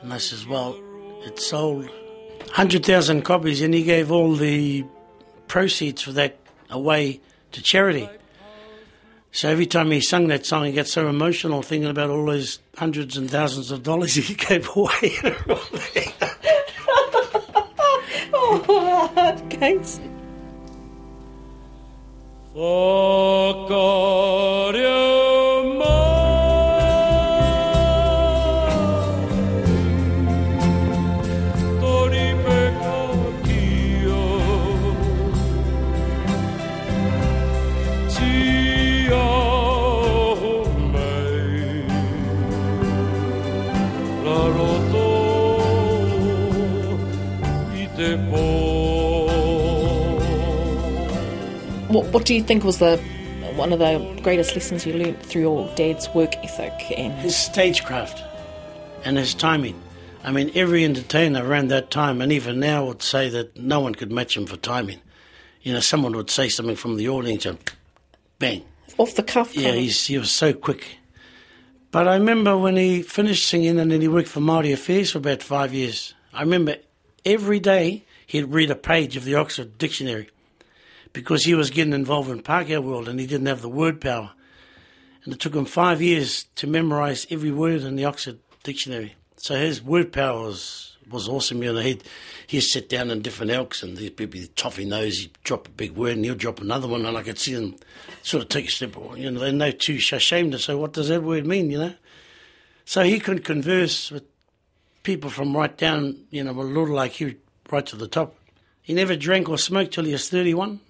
And 0.00 0.12
I 0.12 0.18
says, 0.18 0.46
well, 0.46 0.80
it 1.24 1.40
sold 1.40 1.86
100,000 1.86 3.22
copies, 3.22 3.62
and 3.62 3.74
he 3.74 3.82
gave 3.82 4.12
all 4.12 4.34
the 4.34 4.84
proceeds 5.48 6.02
for 6.02 6.12
that 6.12 6.38
away 6.70 7.20
to 7.52 7.62
charity. 7.62 8.08
So 9.32 9.48
every 9.50 9.66
time 9.66 9.90
he 9.90 10.00
sung 10.00 10.28
that 10.28 10.46
song, 10.46 10.64
he 10.64 10.72
got 10.72 10.86
so 10.86 11.08
emotional 11.08 11.60
thinking 11.62 11.90
about 11.90 12.08
all 12.08 12.24
those 12.24 12.58
hundreds 12.76 13.16
and 13.18 13.30
thousands 13.30 13.70
of 13.70 13.82
dollars 13.82 14.14
he 14.14 14.34
gave 14.48 14.68
away. 14.74 15.12
Oh, 18.38 19.42
Gates. 19.48 19.98
What, 22.52 22.62
what 52.16 52.24
do 52.24 52.34
you 52.34 52.42
think 52.42 52.64
was 52.64 52.78
the 52.78 52.96
one 53.56 53.74
of 53.74 53.78
the 53.78 54.20
greatest 54.22 54.54
lessons 54.54 54.86
you 54.86 54.94
learnt 54.94 55.22
through 55.22 55.42
your 55.42 55.74
dad's 55.74 56.08
work 56.14 56.34
ethic 56.36 56.72
and 56.96 57.12
his 57.18 57.36
stagecraft 57.36 58.24
and 59.04 59.18
his 59.18 59.34
timing. 59.34 59.78
I 60.24 60.32
mean, 60.32 60.50
every 60.54 60.82
entertainer 60.82 61.46
around 61.46 61.68
that 61.68 61.90
time, 61.90 62.22
and 62.22 62.32
even 62.32 62.58
now, 62.58 62.86
would 62.86 63.02
say 63.02 63.28
that 63.28 63.58
no 63.58 63.80
one 63.80 63.94
could 63.94 64.10
match 64.10 64.34
him 64.34 64.46
for 64.46 64.56
timing. 64.56 64.98
You 65.60 65.74
know, 65.74 65.80
someone 65.80 66.16
would 66.16 66.30
say 66.30 66.48
something 66.48 66.74
from 66.74 66.96
the 66.96 67.06
audience 67.06 67.44
and 67.44 67.58
bang. 68.38 68.64
off 68.96 69.14
the 69.14 69.22
cuff? 69.22 69.54
Yeah, 69.54 69.72
he's, 69.72 70.06
he 70.06 70.16
was 70.16 70.30
so 70.32 70.54
quick. 70.54 70.96
But 71.90 72.08
I 72.08 72.14
remember 72.14 72.56
when 72.56 72.76
he 72.76 73.02
finished 73.02 73.46
singing 73.46 73.78
and 73.78 73.92
then 73.92 74.00
he 74.00 74.08
worked 74.08 74.28
for 74.28 74.40
Māori 74.40 74.72
Affairs 74.72 75.12
for 75.12 75.18
about 75.18 75.42
five 75.42 75.74
years. 75.74 76.14
I 76.32 76.40
remember 76.40 76.76
every 77.26 77.60
day 77.60 78.06
he'd 78.26 78.44
read 78.44 78.70
a 78.70 78.74
page 78.74 79.18
of 79.18 79.24
the 79.24 79.34
Oxford 79.34 79.76
Dictionary 79.76 80.30
because 81.16 81.44
he 81.44 81.54
was 81.54 81.70
getting 81.70 81.94
involved 81.94 82.28
in 82.28 82.42
Pākehā 82.42 82.82
world 82.82 83.08
and 83.08 83.18
he 83.18 83.26
didn't 83.26 83.46
have 83.46 83.62
the 83.62 83.70
word 83.70 84.02
power. 84.02 84.32
And 85.24 85.32
it 85.32 85.40
took 85.40 85.54
him 85.54 85.64
five 85.64 86.02
years 86.02 86.44
to 86.56 86.66
memorize 86.66 87.26
every 87.30 87.50
word 87.50 87.80
in 87.80 87.96
the 87.96 88.04
Oxford 88.04 88.38
Dictionary. 88.62 89.14
So 89.38 89.56
his 89.56 89.82
word 89.82 90.12
power 90.12 90.42
was, 90.42 90.94
was 91.10 91.26
awesome. 91.26 91.62
You 91.62 91.72
know, 91.72 91.80
he'd, 91.80 92.04
he'd 92.46 92.60
sit 92.60 92.90
down 92.90 93.10
in 93.10 93.22
different 93.22 93.50
elks 93.50 93.82
and 93.82 93.96
there'd 93.96 94.14
be 94.14 94.26
the 94.26 94.46
toffee 94.48 94.84
nose, 94.84 95.20
he'd 95.20 95.38
drop 95.42 95.68
a 95.68 95.70
big 95.70 95.92
word 95.92 96.16
and 96.16 96.24
he'll 96.26 96.34
drop 96.34 96.60
another 96.60 96.86
one 96.86 97.06
and 97.06 97.16
I 97.16 97.22
could 97.22 97.38
see 97.38 97.54
them 97.54 97.76
sort 98.22 98.42
of 98.42 98.50
take 98.50 98.66
a 98.66 98.70
step, 98.70 98.94
you 99.16 99.30
know, 99.30 99.40
they're 99.40 99.52
no 99.52 99.70
too 99.70 99.94
ashamed 99.94 100.52
to 100.52 100.58
say, 100.58 100.74
what 100.74 100.92
does 100.92 101.08
that 101.08 101.22
word 101.22 101.46
mean, 101.46 101.70
you 101.70 101.78
know? 101.78 101.94
So 102.84 103.04
he 103.04 103.20
could 103.20 103.42
converse 103.42 104.10
with 104.10 104.24
people 105.02 105.30
from 105.30 105.56
right 105.56 105.74
down, 105.78 106.26
you 106.28 106.44
know, 106.44 106.50
a 106.50 106.60
little 106.60 106.94
like 106.94 107.20
you, 107.20 107.36
right 107.70 107.86
to 107.86 107.96
the 107.96 108.06
top. 108.06 108.36
He 108.82 108.92
never 108.92 109.16
drank 109.16 109.48
or 109.48 109.56
smoked 109.56 109.94
till 109.94 110.04
he 110.04 110.12
was 110.12 110.28
31. 110.28 110.80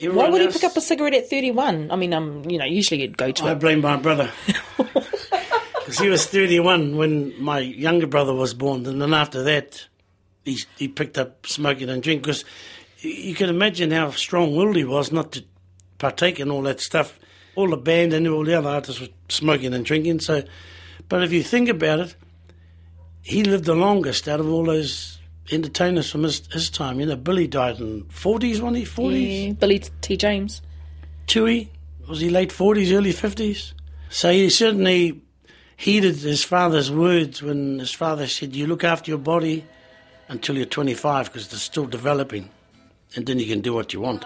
Why 0.00 0.06
Everyone 0.06 0.32
would 0.32 0.40
he 0.42 0.48
pick 0.48 0.64
up 0.64 0.76
a 0.76 0.80
cigarette 0.80 1.14
at 1.14 1.30
31? 1.30 1.90
I 1.90 1.96
mean, 1.96 2.12
um, 2.12 2.42
you 2.48 2.58
know, 2.58 2.64
usually 2.64 3.02
you'd 3.02 3.16
go 3.16 3.30
to 3.30 3.44
I 3.44 3.52
it. 3.52 3.60
blame 3.60 3.80
my 3.80 3.96
brother. 3.96 4.30
Because 5.84 5.98
he 5.98 6.08
was 6.08 6.24
31 6.24 6.96
when 6.96 7.34
my 7.42 7.58
younger 7.58 8.06
brother 8.06 8.32
was 8.32 8.54
born. 8.54 8.86
And 8.86 9.02
then 9.02 9.12
after 9.12 9.42
that, 9.42 9.86
he, 10.42 10.58
he 10.78 10.88
picked 10.88 11.18
up 11.18 11.46
smoking 11.46 11.90
and 11.90 12.02
drink. 12.02 12.22
Because 12.22 12.42
you 13.00 13.34
can 13.34 13.50
imagine 13.50 13.90
how 13.90 14.10
strong 14.12 14.56
willed 14.56 14.76
he 14.76 14.84
was 14.84 15.12
not 15.12 15.32
to 15.32 15.44
partake 15.98 16.40
in 16.40 16.50
all 16.50 16.62
that 16.62 16.80
stuff. 16.80 17.18
All 17.54 17.68
the 17.68 17.76
band 17.76 18.14
and 18.14 18.26
all 18.26 18.44
the 18.44 18.54
other 18.54 18.70
artists 18.70 18.98
were 18.98 19.08
smoking 19.28 19.74
and 19.74 19.84
drinking. 19.84 20.20
So, 20.20 20.42
But 21.10 21.22
if 21.22 21.32
you 21.32 21.42
think 21.42 21.68
about 21.68 22.00
it, 22.00 22.16
he 23.20 23.44
lived 23.44 23.64
the 23.66 23.74
longest 23.74 24.26
out 24.26 24.40
of 24.40 24.48
all 24.48 24.64
those 24.64 25.18
entertainers 25.50 26.10
from 26.10 26.22
his, 26.22 26.46
his 26.52 26.70
time. 26.70 27.00
You 27.00 27.06
know, 27.06 27.16
Billy 27.16 27.46
died 27.46 27.80
in 27.80 28.04
40s, 28.04 28.60
wasn't 28.60 28.76
he? 28.76 28.84
40s? 28.84 29.46
Yeah, 29.46 29.52
Billy 29.54 29.78
T. 30.00 30.16
James. 30.16 30.62
Tui, 31.26 31.70
was 32.08 32.20
he 32.20 32.30
late 32.30 32.50
40s, 32.50 32.92
early 32.96 33.12
50s? 33.12 33.72
So 34.10 34.30
he 34.30 34.50
certainly 34.50 35.22
heeded 35.76 36.16
his 36.16 36.44
father's 36.44 36.90
words 36.90 37.42
when 37.42 37.78
his 37.78 37.92
father 37.92 38.26
said, 38.26 38.54
You 38.54 38.66
look 38.66 38.84
after 38.84 39.10
your 39.10 39.18
body 39.18 39.64
until 40.28 40.56
you're 40.56 40.66
25 40.66 41.26
because 41.26 41.52
it's 41.52 41.62
still 41.62 41.86
developing, 41.86 42.48
and 43.16 43.26
then 43.26 43.38
you 43.38 43.46
can 43.46 43.60
do 43.60 43.74
what 43.74 43.92
you 43.92 44.00
want. 44.00 44.24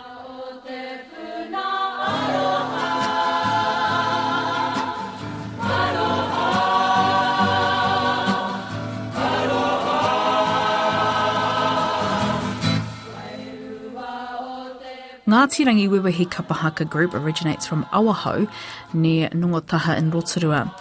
Ngāti 15.38 15.64
Rangi 15.64 15.88
Wewehi 15.88 16.26
Kapahaka 16.26 16.90
group 16.90 17.14
originates 17.14 17.64
from 17.64 17.84
Awahou, 17.92 18.50
near 18.92 19.28
Ngongotahā 19.28 19.96
in 19.96 20.10
Rotorua. 20.10 20.74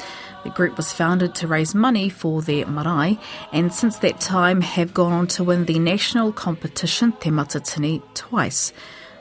The 0.43 0.49
group 0.49 0.77
was 0.77 0.91
founded 0.91 1.35
to 1.35 1.47
raise 1.47 1.75
money 1.75 2.09
for 2.09 2.41
their 2.41 2.65
marae, 2.65 3.19
and 3.53 3.71
since 3.71 3.99
that 3.99 4.19
time 4.19 4.61
have 4.61 4.95
gone 4.95 5.13
on 5.13 5.27
to 5.27 5.43
win 5.43 5.65
the 5.65 5.77
national 5.77 6.33
competition 6.33 7.11
Te 7.19 7.29
Matatini 7.29 8.01
twice, 8.15 8.73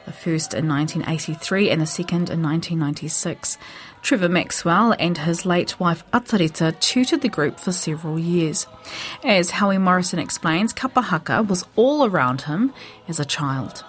the 0.07 0.13
first 0.13 0.55
in 0.55 0.67
1983 0.69 1.69
and 1.69 1.83
the 1.83 1.87
second 1.87 2.31
in 2.31 2.43
1996. 2.43 3.59
Trevor 4.01 4.31
Maxwell 4.31 4.95
and 4.99 5.19
his 5.19 5.45
late 5.45 5.79
wife 5.79 6.03
Atareta 6.13 6.81
tutored 6.81 7.21
the 7.21 7.29
group 7.29 7.61
for 7.61 7.73
several 7.73 8.19
years. 8.19 8.67
As 9.23 9.51
Howie 9.51 9.77
Morrison 9.77 10.19
explains, 10.19 10.73
Kapahaka 10.73 11.47
was 11.47 11.67
all 11.77 12.07
around 12.07 12.41
him 12.41 12.73
as 13.07 13.21
a 13.21 13.27
child. 13.27 13.85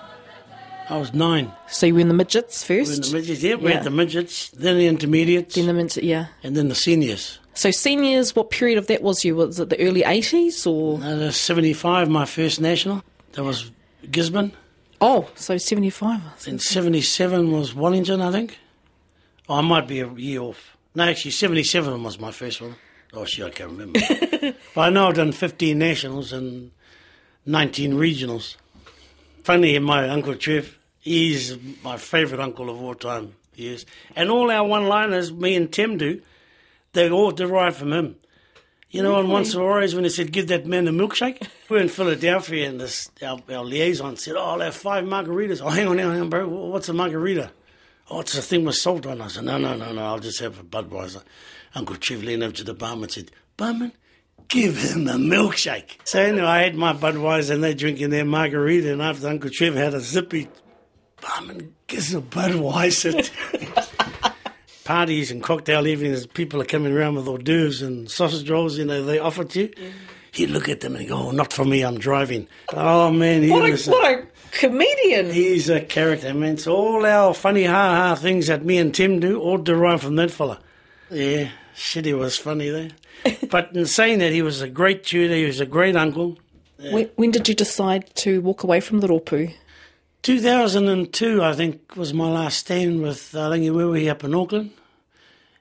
I 0.90 0.98
was 0.98 1.14
nine. 1.14 1.52
So 1.68 1.86
you 1.86 1.94
were 1.96 2.00
in 2.00 2.08
the 2.08 2.14
midgets 2.14 2.68
We 2.70 2.76
were 2.76 2.80
in 2.82 2.86
first? 2.88 3.12
the 3.12 3.18
midgets, 3.18 3.44
yeah, 3.44 3.56
we 3.56 3.70
Yeah. 3.70 3.76
had 3.76 3.84
the 3.84 3.90
midgets, 3.92 4.50
then 4.52 4.78
the 4.78 4.88
intermediates, 4.88 5.56
Then 5.56 5.68
the 5.68 5.74
midget, 5.74 6.04
yeah. 6.04 6.28
and 6.44 6.56
then 6.56 6.70
the 6.70 6.76
seniors. 6.76 7.40
So 7.54 7.72
seniors, 7.72 8.36
what 8.36 8.50
period 8.52 8.78
of 8.78 8.88
that 8.88 9.02
was 9.02 9.26
you? 9.26 9.36
Was 9.36 9.60
it 9.60 9.70
the 9.70 9.80
early 9.82 10.04
80s 10.04 10.66
or? 10.66 11.00
Uh, 11.04 11.16
the 11.16 11.32
75, 11.32 12.10
my 12.10 12.26
first 12.26 12.62
national. 12.62 13.04
That 13.34 13.44
was 13.44 13.72
Gisborne. 14.12 14.54
Oh, 15.02 15.30
so 15.36 15.58
75. 15.58 16.22
And 16.48 16.62
77 16.62 17.52
was 17.52 17.74
Wellington, 17.76 18.22
I 18.22 18.32
think. 18.32 18.58
Oh, 19.50 19.56
I 19.56 19.62
might 19.62 19.88
be 19.88 20.00
a 20.02 20.12
year 20.14 20.42
off. 20.42 20.78
No, 20.96 21.04
actually, 21.04 21.32
77 21.32 22.04
was 22.04 22.20
my 22.20 22.32
first 22.32 22.62
one. 22.62 22.76
Oh, 23.14 23.26
shit, 23.26 23.46
I 23.46 23.50
can't 23.50 23.72
remember. 23.72 24.00
but 24.76 24.82
I 24.82 24.90
know 24.90 25.08
I've 25.08 25.16
done 25.16 25.32
15 25.32 25.78
nationals 25.78 26.32
and 26.34 26.72
19 27.46 27.94
regionals. 27.94 28.56
Funny, 29.44 29.78
my 29.80 30.10
Uncle 30.10 30.36
Trev, 30.36 30.77
he's 31.08 31.58
my 31.84 31.98
favourite 31.98 32.42
uncle 32.42 32.70
of 32.70 32.82
all 32.82 32.96
time. 32.96 33.34
He 33.54 33.68
is. 33.68 33.86
And 34.16 34.30
all 34.30 34.52
our 34.52 34.68
one-liners, 34.68 35.32
me 35.32 35.56
and 35.56 35.72
Tim 35.72 35.98
do, 35.98 36.22
they 36.94 37.10
all 37.10 37.32
derive 37.32 37.78
from 37.78 37.92
him. 37.94 38.16
You 38.90 39.04
know, 39.04 39.16
on 39.16 39.30
once 39.30 39.54
or 39.54 39.70
always 39.70 39.96
when 39.96 40.06
he 40.06 40.10
said, 40.10 40.32
give 40.32 40.48
that 40.48 40.66
man 40.66 40.88
a 40.88 40.92
milkshake, 40.92 41.42
we 41.70 41.76
were 41.76 41.82
in 41.82 41.90
Philadelphia 41.90 42.70
and 42.70 42.80
this, 42.80 43.10
our, 43.22 43.40
our 43.50 43.66
liaison 43.66 44.16
said, 44.16 44.36
oh, 44.38 44.42
I'll 44.42 44.60
have 44.62 44.76
five 44.76 45.04
margaritas. 45.04 45.62
Oh, 45.62 45.70
hang 45.70 45.88
on, 45.88 45.98
hang 45.98 46.22
on, 46.22 46.30
bro. 46.30 46.48
What's 46.48 46.88
a 46.88 46.94
margarita? 46.94 47.52
Oh, 48.10 48.22
it's 48.22 48.38
a 48.38 48.42
thing 48.42 48.64
with 48.64 48.76
salt 48.76 49.06
on 49.06 49.20
it. 49.20 49.26
I 49.26 49.28
said, 49.28 49.44
no, 49.44 49.58
no, 49.58 49.76
no, 49.76 49.92
no, 49.92 50.06
I'll 50.06 50.20
just 50.20 50.40
have 50.40 50.60
a 50.60 50.64
Budweiser. 50.64 51.24
Uncle 51.76 51.98
Trev 51.98 52.24
leaned 52.24 52.44
over 52.44 52.54
to 52.54 52.64
the 52.64 52.74
barman 52.74 53.04
and 53.04 53.12
said, 53.12 53.32
barman, 53.58 53.92
give 54.48 54.78
him 54.78 55.08
a 55.10 55.16
milkshake. 55.16 55.98
So 56.06 56.22
anyway, 56.22 56.46
I 56.46 56.64
had 56.64 56.76
my 56.76 56.94
Budweiser 56.94 57.56
and 57.56 57.64
they 57.64 57.74
drinking 57.74 58.12
their 58.12 58.24
margarita 58.24 58.94
and 58.94 59.02
after 59.02 59.28
Uncle 59.28 59.50
Trev 59.50 59.76
had 59.76 59.94
a 59.96 60.00
zippy, 60.00 60.48
barman, 61.22 61.74
give 61.88 62.00
us 62.00 62.14
a 62.14 62.22
Budweiser. 62.22 63.30
Parties 64.84 65.32
and 65.32 65.44
cocktail 65.44 65.86
evenings, 65.86 66.26
people 66.26 66.62
are 66.62 66.66
coming 66.66 66.94
around 66.94 67.16
with 67.16 67.28
hors 67.28 67.40
d'oeuvres 67.40 67.82
and 67.82 68.10
sausage 68.10 68.50
rolls, 68.50 68.78
you 68.78 68.86
know, 68.86 69.04
they 69.04 69.20
offer 69.20 69.44
to 69.44 69.62
you. 69.62 69.74
He'd 70.32 70.50
look 70.50 70.70
at 70.70 70.80
them 70.80 70.96
and 70.96 71.08
go, 71.08 71.18
oh, 71.28 71.32
not 71.32 71.52
for 71.52 71.66
me, 71.66 71.82
I'm 71.84 71.98
driving. 71.98 72.48
Oh, 72.74 73.12
man, 73.12 73.44
he 73.44 73.50
What 73.50 73.68
a, 73.68 73.72
was... 73.72 73.88
what 73.88 74.10
a 74.10 74.26
comedian! 74.52 75.30
He's 75.32 75.70
a 75.70 75.82
character, 75.82 76.34
man. 76.34 76.54
It's 76.54 76.68
all 76.68 77.06
our 77.06 77.34
funny 77.34 77.66
ha 77.66 77.96
ha 77.96 78.16
things 78.16 78.48
that 78.48 78.64
me 78.64 78.78
and 78.78 78.94
Tim 78.96 79.20
do 79.20 79.42
all 79.42 79.58
derive 79.58 80.04
from 80.04 80.16
that 80.18 80.32
fella. 80.32 80.60
Yeah, 81.12 81.50
shit, 81.76 82.06
he 82.06 82.14
was 82.14 82.38
funny 82.38 82.70
there. 82.70 82.92
but 83.50 83.76
in 83.76 83.88
saying 83.88 84.20
that, 84.20 84.32
he 84.32 84.42
was 84.42 84.62
a 84.62 84.70
great 84.70 85.04
tutor, 85.04 85.34
he 85.36 85.46
was 85.46 85.60
a 85.60 85.66
great 85.66 85.98
uncle. 85.98 86.38
When, 86.80 87.10
when 87.16 87.32
did 87.32 87.50
you 87.50 87.56
decide 87.56 88.10
to 88.18 88.40
walk 88.42 88.64
away 88.64 88.80
from 88.80 89.00
the 89.00 89.08
Ropu? 89.08 89.54
2002, 90.28 91.42
I 91.42 91.54
think, 91.54 91.96
was 91.96 92.14
my 92.14 92.30
last 92.30 92.58
stand 92.58 93.02
with 93.02 93.34
uh, 93.34 93.50
Rangi 93.50 93.72
Wewehi 93.72 94.10
up 94.10 94.26
in 94.26 94.36
Auckland. 94.36 94.72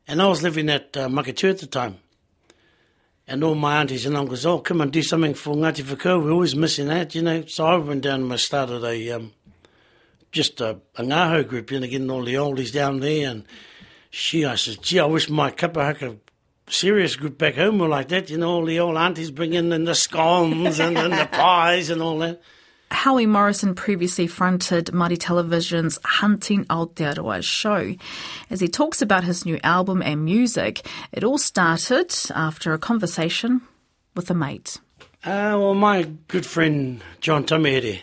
And 0.09 0.21
I 0.21 0.27
was 0.27 0.43
living 0.43 0.69
at 0.69 0.97
uh, 0.97 1.09
at 1.09 1.37
the 1.37 1.69
time. 1.71 1.99
And 3.29 3.45
all 3.45 3.55
my 3.55 3.79
aunties 3.79 4.07
and 4.07 4.17
uncles, 4.17 4.45
oh, 4.45 4.59
come 4.59 4.81
and 4.81 4.93
do 4.93 5.05
something 5.05 5.35
for 5.35 5.55
Ngāti 5.55 5.85
Whakaue. 5.85 6.21
We're 6.21 6.33
always 6.33 6.57
missing 6.57 6.89
that, 6.89 7.15
you 7.15 7.23
know. 7.23 7.45
So 7.47 7.65
I 7.65 7.77
went 7.77 8.03
down 8.03 8.23
and 8.23 8.33
I 8.33 8.35
started 8.35 8.83
a, 8.83 9.13
um, 9.13 9.35
just 10.33 10.61
a, 10.61 10.81
a 10.97 11.03
ngaho 11.05 11.47
group, 11.47 11.71
you 11.71 11.79
know, 11.79 11.87
getting 11.87 12.11
all 12.11 12.25
the 12.25 12.35
oldies 12.35 12.73
down 12.73 12.99
there. 12.99 13.31
And 13.31 13.45
she, 14.11 14.45
I 14.45 14.57
said, 14.57 14.83
gee, 14.83 14.99
I 14.99 15.07
wish 15.07 15.31
my 15.31 15.53
kapahaka 15.53 16.19
serious 16.69 17.15
group 17.15 17.39
back 17.39 17.55
home 17.55 17.79
were 17.79 17.87
like 17.87 18.09
that, 18.09 18.31
you 18.31 18.39
know, 18.39 18.51
all 18.51 18.65
the 18.65 18.81
old 18.81 18.97
aunties 18.97 19.31
bringing 19.31 19.71
in 19.71 19.85
the 19.85 19.95
scones 19.95 20.81
and, 20.81 20.99
and 20.99 21.13
the 21.13 21.27
pies 21.31 21.89
and 21.89 22.03
all 22.03 22.19
that. 22.19 22.43
Howie 22.91 23.27
Morrison 23.27 23.75
previously 23.75 24.27
fronted 24.27 24.87
Māori 24.87 25.17
Television's 25.19 25.99
Hunting 26.05 26.65
Aotearoa 26.67 27.43
show. 27.43 27.95
As 28.51 28.61
he 28.61 28.69
talks 28.69 29.03
about 29.03 29.25
his 29.25 29.45
new 29.45 29.59
album 29.65 30.03
and 30.03 30.25
music, 30.25 30.87
it 31.13 31.25
all 31.25 31.39
started 31.39 32.15
after 32.35 32.73
a 32.73 32.79
conversation 32.79 33.63
with 34.15 34.31
a 34.31 34.35
mate. 34.35 34.79
Uh, 35.25 35.59
well, 35.59 35.75
my 35.75 36.09
good 36.29 36.47
friend 36.47 37.03
John 37.21 37.45
Tamihere, 37.45 38.01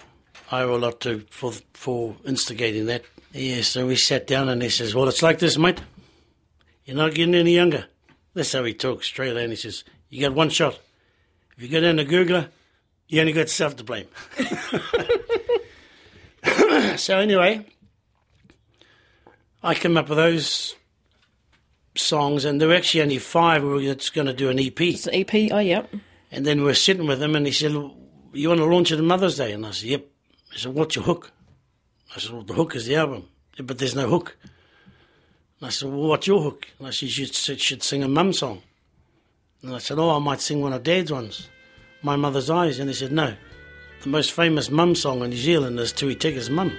I 0.51 0.61
owe 0.61 0.75
a 0.75 0.77
lot 0.77 0.99
to 1.01 1.25
for 1.29 1.53
for 1.73 2.15
instigating 2.25 2.85
that. 2.87 3.03
Yeah, 3.31 3.61
so 3.61 3.87
we 3.87 3.95
sat 3.95 4.27
down 4.27 4.49
and 4.49 4.61
he 4.61 4.69
says, 4.69 4.93
"Well, 4.93 5.07
it's 5.07 5.23
like 5.23 5.39
this, 5.39 5.57
mate. 5.57 5.81
You're 6.85 6.97
not 6.97 7.13
getting 7.15 7.35
any 7.35 7.55
younger." 7.55 7.85
That's 8.33 8.51
how 8.51 8.63
he 8.63 8.73
talks 8.73 9.07
straight 9.07 9.37
out. 9.37 9.49
He 9.49 9.55
says, 9.55 9.83
"You 10.09 10.21
got 10.21 10.35
one 10.35 10.49
shot. 10.49 10.79
If 11.55 11.63
you 11.63 11.69
go 11.69 11.79
down 11.79 11.97
to 11.97 12.05
Googler, 12.05 12.49
you 13.07 13.21
only 13.21 13.33
got 13.33 13.41
yourself 13.41 13.75
to 13.77 13.83
blame." 13.83 14.07
so 16.97 17.17
anyway, 17.17 17.65
I 19.61 19.75
came 19.75 19.97
up 19.97 20.09
with 20.09 20.17
those 20.17 20.75
songs, 21.95 22.45
and 22.45 22.59
there 22.59 22.67
were 22.67 22.75
actually 22.75 23.01
only 23.01 23.19
five. 23.19 23.63
We 23.63 23.69
were 23.69 23.95
just 23.95 24.13
going 24.13 24.27
to 24.27 24.33
do 24.33 24.49
an 24.49 24.59
EP. 24.59 24.79
It's 24.81 25.07
an 25.07 25.15
EP, 25.15 25.51
oh, 25.51 25.59
yeah. 25.59 25.85
And 26.31 26.45
then 26.45 26.59
we 26.59 26.65
were 26.65 26.73
sitting 26.73 27.07
with 27.07 27.21
him, 27.21 27.35
and 27.35 27.45
he 27.45 27.51
said, 27.51 27.71
"You 27.71 28.49
want 28.49 28.59
to 28.59 28.65
launch 28.65 28.91
it 28.91 28.99
on 28.99 29.05
Mother's 29.05 29.37
Day?" 29.37 29.53
And 29.53 29.65
I 29.65 29.71
said, 29.71 29.89
"Yep." 29.89 30.05
He 30.53 30.59
said, 30.59 30.73
"What's 30.73 30.95
your 30.95 31.05
hook?" 31.05 31.31
I 32.15 32.19
said, 32.19 32.31
"Well, 32.31 32.43
the 32.43 32.53
hook 32.53 32.75
is 32.75 32.85
the 32.85 32.95
album, 32.95 33.27
"Yeah, 33.55 33.65
but 33.65 33.77
there's 33.77 33.95
no 33.95 34.09
hook." 34.09 34.37
And 35.59 35.67
I 35.67 35.69
said, 35.69 35.89
"Well, 35.89 36.09
what's 36.09 36.27
your 36.27 36.41
hook?" 36.41 36.67
And 36.79 36.87
I 36.87 36.91
said, 36.91 37.15
"You 37.15 37.25
should, 37.25 37.61
should 37.61 37.83
sing 37.83 38.03
a 38.03 38.07
mum 38.07 38.33
song." 38.33 38.61
And 39.61 39.75
I 39.75 39.77
said, 39.77 39.99
"Oh, 39.99 40.09
I 40.09 40.19
might 40.19 40.41
sing 40.41 40.61
one 40.61 40.73
of 40.73 40.83
Dad's 40.83 41.11
ones, 41.11 41.49
my 42.03 42.15
mother's 42.15 42.49
eyes? 42.49 42.79
And 42.79 42.89
he 42.89 42.95
said, 42.95 43.11
No. 43.11 43.35
The 44.01 44.09
most 44.09 44.33
famous 44.33 44.69
mum 44.69 44.95
song 44.95 45.23
in 45.23 45.29
New 45.29 45.37
Zealand 45.37 45.79
is 45.79 45.93
Tui 45.93 46.15
Teka's 46.15 46.49
Mum. 46.49 46.75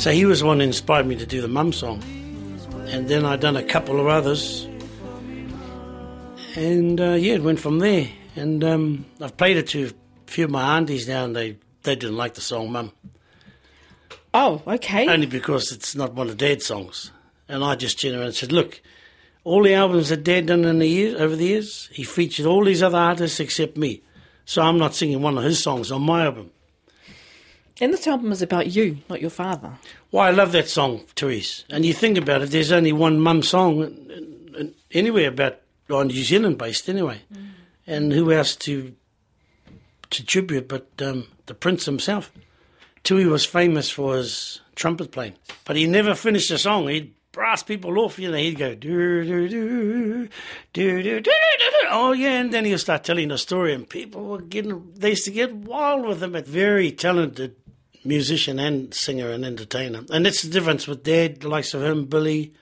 So 0.00 0.10
he 0.12 0.24
was 0.24 0.40
the 0.40 0.46
one 0.46 0.60
who 0.60 0.64
inspired 0.64 1.06
me 1.06 1.14
to 1.16 1.26
do 1.26 1.42
the 1.42 1.48
mum 1.48 1.74
song. 1.74 2.02
And 2.86 3.06
then 3.06 3.26
I'd 3.26 3.40
done 3.40 3.58
a 3.58 3.62
couple 3.62 4.00
of 4.00 4.06
others. 4.06 4.66
And 6.56 6.98
uh, 6.98 7.12
yeah, 7.12 7.34
it 7.34 7.42
went 7.42 7.60
from 7.60 7.80
there. 7.80 8.08
And 8.34 8.64
um, 8.64 9.04
I've 9.20 9.36
played 9.36 9.58
it 9.58 9.68
to 9.68 9.92
few 10.30 10.44
of 10.44 10.50
my 10.50 10.76
aunties 10.76 11.08
now, 11.08 11.24
and 11.24 11.34
they, 11.34 11.56
they 11.82 11.96
didn't 11.96 12.16
like 12.16 12.34
the 12.34 12.40
song 12.40 12.72
Mum. 12.72 12.92
Oh, 14.32 14.62
okay. 14.66 15.08
Only 15.08 15.26
because 15.26 15.72
it's 15.72 15.94
not 15.96 16.14
one 16.14 16.28
of 16.28 16.36
Dad's 16.36 16.66
songs. 16.66 17.10
And 17.48 17.64
I 17.64 17.74
just 17.74 18.00
turned 18.00 18.14
around 18.14 18.26
and 18.26 18.34
said, 18.34 18.52
look, 18.52 18.80
all 19.42 19.64
the 19.64 19.74
albums 19.74 20.10
that 20.10 20.22
Dad 20.22 20.46
done 20.46 20.64
in 20.64 20.78
the 20.78 20.86
years, 20.86 21.20
over 21.20 21.34
the 21.34 21.46
years, 21.46 21.88
he 21.92 22.04
featured 22.04 22.46
all 22.46 22.64
these 22.64 22.82
other 22.82 22.98
artists 22.98 23.40
except 23.40 23.76
me. 23.76 24.02
So 24.44 24.62
I'm 24.62 24.78
not 24.78 24.94
singing 24.94 25.20
one 25.20 25.36
of 25.36 25.44
his 25.44 25.62
songs 25.62 25.90
on 25.90 26.02
my 26.02 26.24
album. 26.26 26.52
and 27.80 27.92
this 27.92 28.06
album 28.06 28.30
is 28.30 28.42
about 28.42 28.68
you, 28.68 28.98
not 29.08 29.20
your 29.20 29.30
father. 29.30 29.72
Well, 30.12 30.24
I 30.24 30.30
love 30.30 30.52
that 30.52 30.68
song, 30.68 31.00
Therese. 31.16 31.64
And 31.70 31.84
you 31.84 31.94
think 31.94 32.16
about 32.18 32.42
it, 32.42 32.50
there's 32.50 32.72
only 32.72 32.92
one 32.92 33.18
mum 33.18 33.42
song 33.42 33.96
anywhere 34.92 35.28
about, 35.28 35.60
or 35.88 36.04
New 36.04 36.22
Zealand 36.22 36.58
based 36.58 36.88
anyway. 36.88 37.20
Mm. 37.32 37.46
And 37.86 38.12
who 38.12 38.30
else 38.30 38.54
to 38.56 38.94
to 40.10 40.24
tribute, 40.24 40.68
but 40.68 40.88
um, 41.00 41.26
the 41.46 41.54
Prince 41.54 41.86
himself. 41.86 42.32
Tui 43.02 43.26
was 43.26 43.46
famous 43.46 43.90
for 43.90 44.16
his 44.16 44.60
trumpet 44.74 45.10
playing, 45.10 45.34
but 45.64 45.76
he 45.76 45.86
never 45.86 46.14
finished 46.14 46.50
a 46.50 46.58
song. 46.58 46.88
He'd 46.88 47.14
brass 47.32 47.62
people 47.62 47.98
off, 47.98 48.18
you 48.18 48.30
know. 48.30 48.36
He'd 48.36 48.58
go 48.58 48.74
do 48.74 49.24
do 49.24 49.48
do 49.48 50.28
do 50.72 51.02
do 51.02 51.02
do 51.02 51.20
do 51.20 51.70
Oh 51.90 52.12
yeah, 52.12 52.40
and 52.40 52.52
then 52.52 52.64
he'd 52.64 52.78
start 52.78 53.04
telling 53.04 53.30
a 53.30 53.38
story, 53.38 53.74
and 53.74 53.88
people 53.88 54.24
were 54.26 54.42
getting 54.42 54.92
they 54.94 55.10
used 55.10 55.24
to 55.24 55.30
get 55.30 55.54
wild 55.54 56.06
with 56.06 56.22
him. 56.22 56.34
A 56.34 56.42
very 56.42 56.92
talented 56.92 57.56
musician 58.04 58.58
and 58.58 58.92
singer 58.94 59.30
and 59.30 59.44
entertainer, 59.44 60.02
and 60.10 60.26
that's 60.26 60.42
the 60.42 60.50
difference 60.50 60.86
with 60.86 61.02
Dad, 61.02 61.40
the 61.40 61.48
likes 61.48 61.74
of 61.74 61.82
him, 61.82 62.06
Billy. 62.06 62.52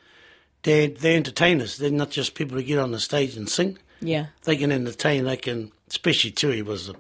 Dad, 0.63 0.97
they're 0.97 1.17
entertainers. 1.17 1.79
They're 1.79 1.91
not 1.91 2.11
just 2.11 2.35
people 2.35 2.57
who 2.57 2.65
get 2.65 2.79
on 2.79 2.91
the 2.91 3.01
stage 3.01 3.37
and 3.37 3.49
sing. 3.49 3.79
Yeah, 4.01 4.27
they 4.45 4.57
can 4.57 4.73
entertain. 4.73 5.25
They 5.25 5.37
can, 5.37 5.73
especially 5.89 6.31
Tui 6.31 6.63
was 6.63 6.89
a 6.89 6.95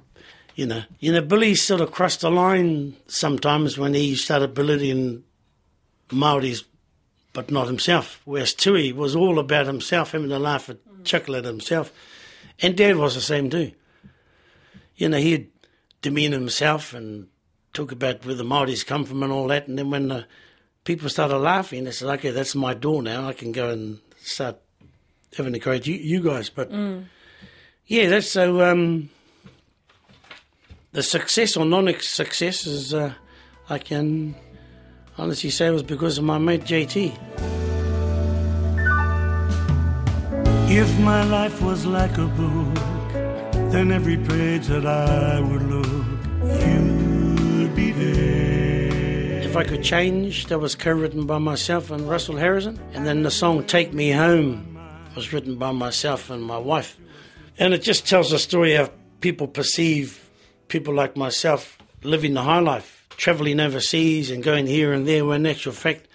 you 0.58 0.66
know, 0.66 0.82
you 0.98 1.12
know, 1.12 1.20
Billy 1.20 1.54
sort 1.54 1.80
of 1.80 1.92
crossed 1.92 2.22
the 2.22 2.32
line 2.32 2.96
sometimes 3.06 3.78
when 3.78 3.94
he 3.94 4.16
started 4.16 4.54
belittling 4.54 5.22
Maoris, 6.10 6.64
but 7.32 7.52
not 7.52 7.68
himself. 7.68 8.20
Whereas 8.24 8.54
Tui 8.54 8.92
was 8.92 9.14
all 9.14 9.38
about 9.38 9.66
himself, 9.66 10.10
having 10.10 10.32
a 10.32 10.38
laugh 10.40 10.68
and 10.68 10.80
chuckle 11.04 11.36
at 11.36 11.44
himself. 11.44 11.92
And 12.60 12.76
Dad 12.76 12.96
was 12.96 13.14
the 13.14 13.20
same 13.20 13.50
too. 13.50 13.70
You 14.96 15.08
know, 15.10 15.18
he'd 15.18 15.48
demean 16.02 16.32
himself 16.32 16.92
and 16.92 17.28
talk 17.72 17.92
about 17.92 18.26
where 18.26 18.34
the 18.34 18.42
Maoris 18.42 18.82
come 18.82 19.04
from 19.04 19.22
and 19.22 19.30
all 19.30 19.46
that. 19.46 19.68
And 19.68 19.78
then 19.78 19.92
when 19.92 20.08
the 20.08 20.26
people 20.82 21.08
started 21.08 21.38
laughing, 21.38 21.84
they 21.84 21.92
said, 21.92 22.08
okay, 22.14 22.30
that's 22.30 22.56
my 22.56 22.74
door 22.74 23.00
now. 23.00 23.28
I 23.28 23.32
can 23.32 23.52
go 23.52 23.70
and 23.70 24.00
start 24.16 24.56
having 25.36 25.54
a 25.54 25.60
great 25.60 25.86
you, 25.86 25.94
you 25.94 26.20
guys. 26.20 26.50
But 26.50 26.72
yeah, 27.86 28.08
that's 28.08 28.28
so. 28.28 28.68
Um, 28.68 29.10
the 30.92 31.02
success 31.02 31.56
or 31.56 31.64
non-success 31.64 32.66
is, 32.66 32.94
uh, 32.94 33.12
I 33.68 33.78
can 33.78 34.34
honestly 35.18 35.50
say, 35.50 35.70
was 35.70 35.82
because 35.82 36.18
of 36.18 36.24
my 36.24 36.38
mate 36.38 36.62
JT. 36.62 37.16
If 40.70 41.00
my 41.00 41.24
life 41.24 41.60
was 41.62 41.84
like 41.84 42.16
a 42.18 42.26
book, 42.26 42.74
then 43.72 43.92
every 43.92 44.16
page 44.16 44.66
that 44.68 44.86
I 44.86 45.40
would 45.40 45.62
look, 45.62 46.06
you'd 46.62 47.74
be 47.74 47.90
there. 47.92 49.42
If 49.42 49.56
I 49.56 49.64
could 49.64 49.82
change, 49.82 50.46
that 50.46 50.58
was 50.58 50.74
co-written 50.74 51.26
by 51.26 51.38
myself 51.38 51.90
and 51.90 52.08
Russell 52.08 52.36
Harrison, 52.36 52.78
and 52.92 53.06
then 53.06 53.22
the 53.22 53.30
song 53.30 53.64
"Take 53.64 53.92
Me 53.92 54.10
Home" 54.10 54.78
was 55.14 55.32
written 55.32 55.56
by 55.56 55.72
myself 55.72 56.30
and 56.30 56.42
my 56.42 56.58
wife, 56.58 56.98
and 57.58 57.74
it 57.74 57.82
just 57.82 58.06
tells 58.06 58.32
a 58.32 58.38
story 58.38 58.74
how 58.74 58.90
people 59.20 59.48
perceive 59.48 60.27
people 60.68 60.94
like 60.94 61.16
myself 61.16 61.78
living 62.02 62.34
the 62.34 62.42
high 62.42 62.60
life, 62.60 63.06
travelling 63.10 63.60
overseas 63.60 64.30
and 64.30 64.42
going 64.42 64.66
here 64.66 64.92
and 64.92 65.06
there. 65.06 65.24
When 65.24 65.46
in 65.46 65.50
actual 65.50 65.72
fact, 65.72 66.06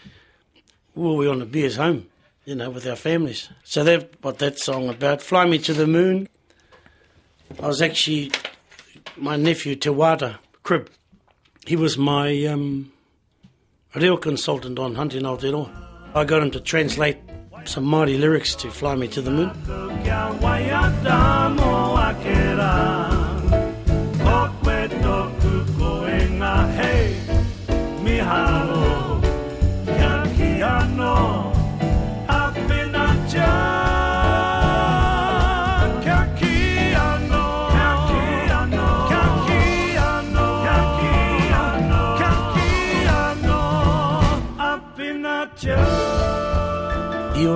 all 0.96 1.18
we 1.18 1.28
want 1.28 1.40
to 1.40 1.46
be 1.46 1.64
is 1.64 1.76
home, 1.76 2.08
you 2.46 2.56
know, 2.56 2.70
with 2.70 2.88
our 2.88 2.96
families. 2.96 3.50
So 3.64 3.84
that's 3.84 4.06
what 4.22 4.40
that 4.40 4.60
song 4.60 4.90
about. 4.90 5.22
Fly 5.22 5.46
Me 5.46 5.58
to 5.60 5.74
the 5.74 5.88
Moon. 5.88 6.30
I 7.62 7.68
was 7.68 7.82
actually 7.82 8.32
my 9.18 9.36
nephew 9.36 9.76
Tewata 9.76 10.38
Crib. 10.64 10.90
He 11.66 11.76
was 11.76 11.98
my 11.98 12.46
um, 12.46 12.92
reo 13.96 14.18
consultant 14.18 14.80
on 14.80 14.96
Hunting 14.96 15.24
Aotearoa. 15.24 15.70
I 16.16 16.24
got 16.26 16.42
him 16.42 16.52
to 16.52 16.60
translate 16.60 17.18
some 17.66 17.86
Māori 17.86 18.20
lyrics 18.20 18.56
to 18.56 18.70
Fly 18.70 18.96
Me 18.96 19.08
to 19.08 19.22
the 19.22 19.32
Moon. 19.32 19.52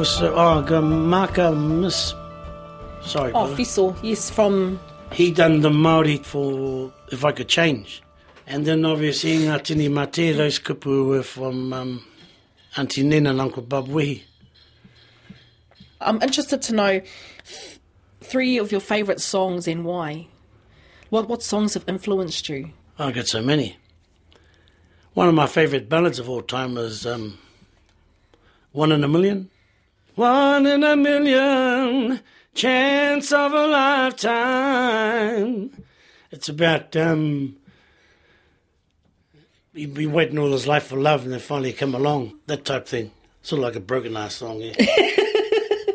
Also, 0.07 0.33
oh, 0.35 0.63
Gamaka 0.65 1.51
Miss. 1.53 2.15
Sorry, 3.01 3.33
Oh. 3.35 3.53
Fiso, 3.53 3.93
yes, 4.01 4.29
from. 4.29 4.79
he 5.11 5.31
done 5.31 5.59
the 5.59 5.69
Māori 5.69 6.23
for 6.25 6.93
If 7.11 7.25
I 7.25 7.33
Could 7.33 7.49
Change. 7.49 8.01
And 8.47 8.65
then 8.65 8.85
obviously 8.85 9.39
Ngā 9.39 9.61
Tini 9.63 9.89
Mate, 9.89 10.31
those 10.33 10.59
kupu 10.59 11.07
were 11.09 11.23
from 11.23 11.73
um, 11.73 12.05
Auntie 12.77 13.03
Nena 13.03 13.31
and 13.31 13.41
Uncle 13.41 13.61
Bob 13.63 13.89
Wehi. 13.89 14.21
I'm 15.99 16.21
interested 16.21 16.61
to 16.61 16.73
know 16.73 17.01
th- 17.01 17.79
three 18.21 18.57
of 18.59 18.71
your 18.71 18.79
favourite 18.79 19.19
songs 19.19 19.67
and 19.67 19.83
why. 19.83 20.27
What 21.09 21.27
what 21.27 21.43
songs 21.43 21.73
have 21.73 21.83
influenced 21.85 22.47
you? 22.47 22.71
I 22.97 23.11
got 23.11 23.27
so 23.27 23.41
many. 23.41 23.75
One 25.15 25.27
of 25.27 25.35
my 25.35 25.47
favourite 25.47 25.89
ballads 25.89 26.17
of 26.17 26.29
all 26.29 26.41
time 26.43 26.77
is 26.77 27.05
um, 27.05 27.37
One 28.71 28.93
in 28.93 29.03
a 29.03 29.09
Million. 29.09 29.49
One 30.17 30.65
in 30.65 30.83
a 30.83 30.95
million, 30.95 32.21
chance 32.55 33.31
of 33.31 33.53
a 33.53 33.67
lifetime. 33.67 34.23
It's 36.31 36.49
about 36.49 36.95
um, 36.95 37.55
he'd 39.75 39.93
been 39.93 40.11
waiting 40.11 40.39
all 40.39 40.51
his 40.51 40.65
life 40.65 40.87
for 40.87 40.97
love 40.97 41.25
and 41.25 41.33
then 41.33 41.39
finally 41.39 41.71
come 41.71 41.93
along. 41.93 42.33
That 42.47 42.65
type 42.65 42.87
thing. 42.87 43.11
Sort 43.43 43.59
of 43.59 43.65
like 43.65 43.75
a 43.75 43.79
broken 43.79 44.17
ass 44.17 44.37
song, 44.37 44.59
yeah. 44.59 44.73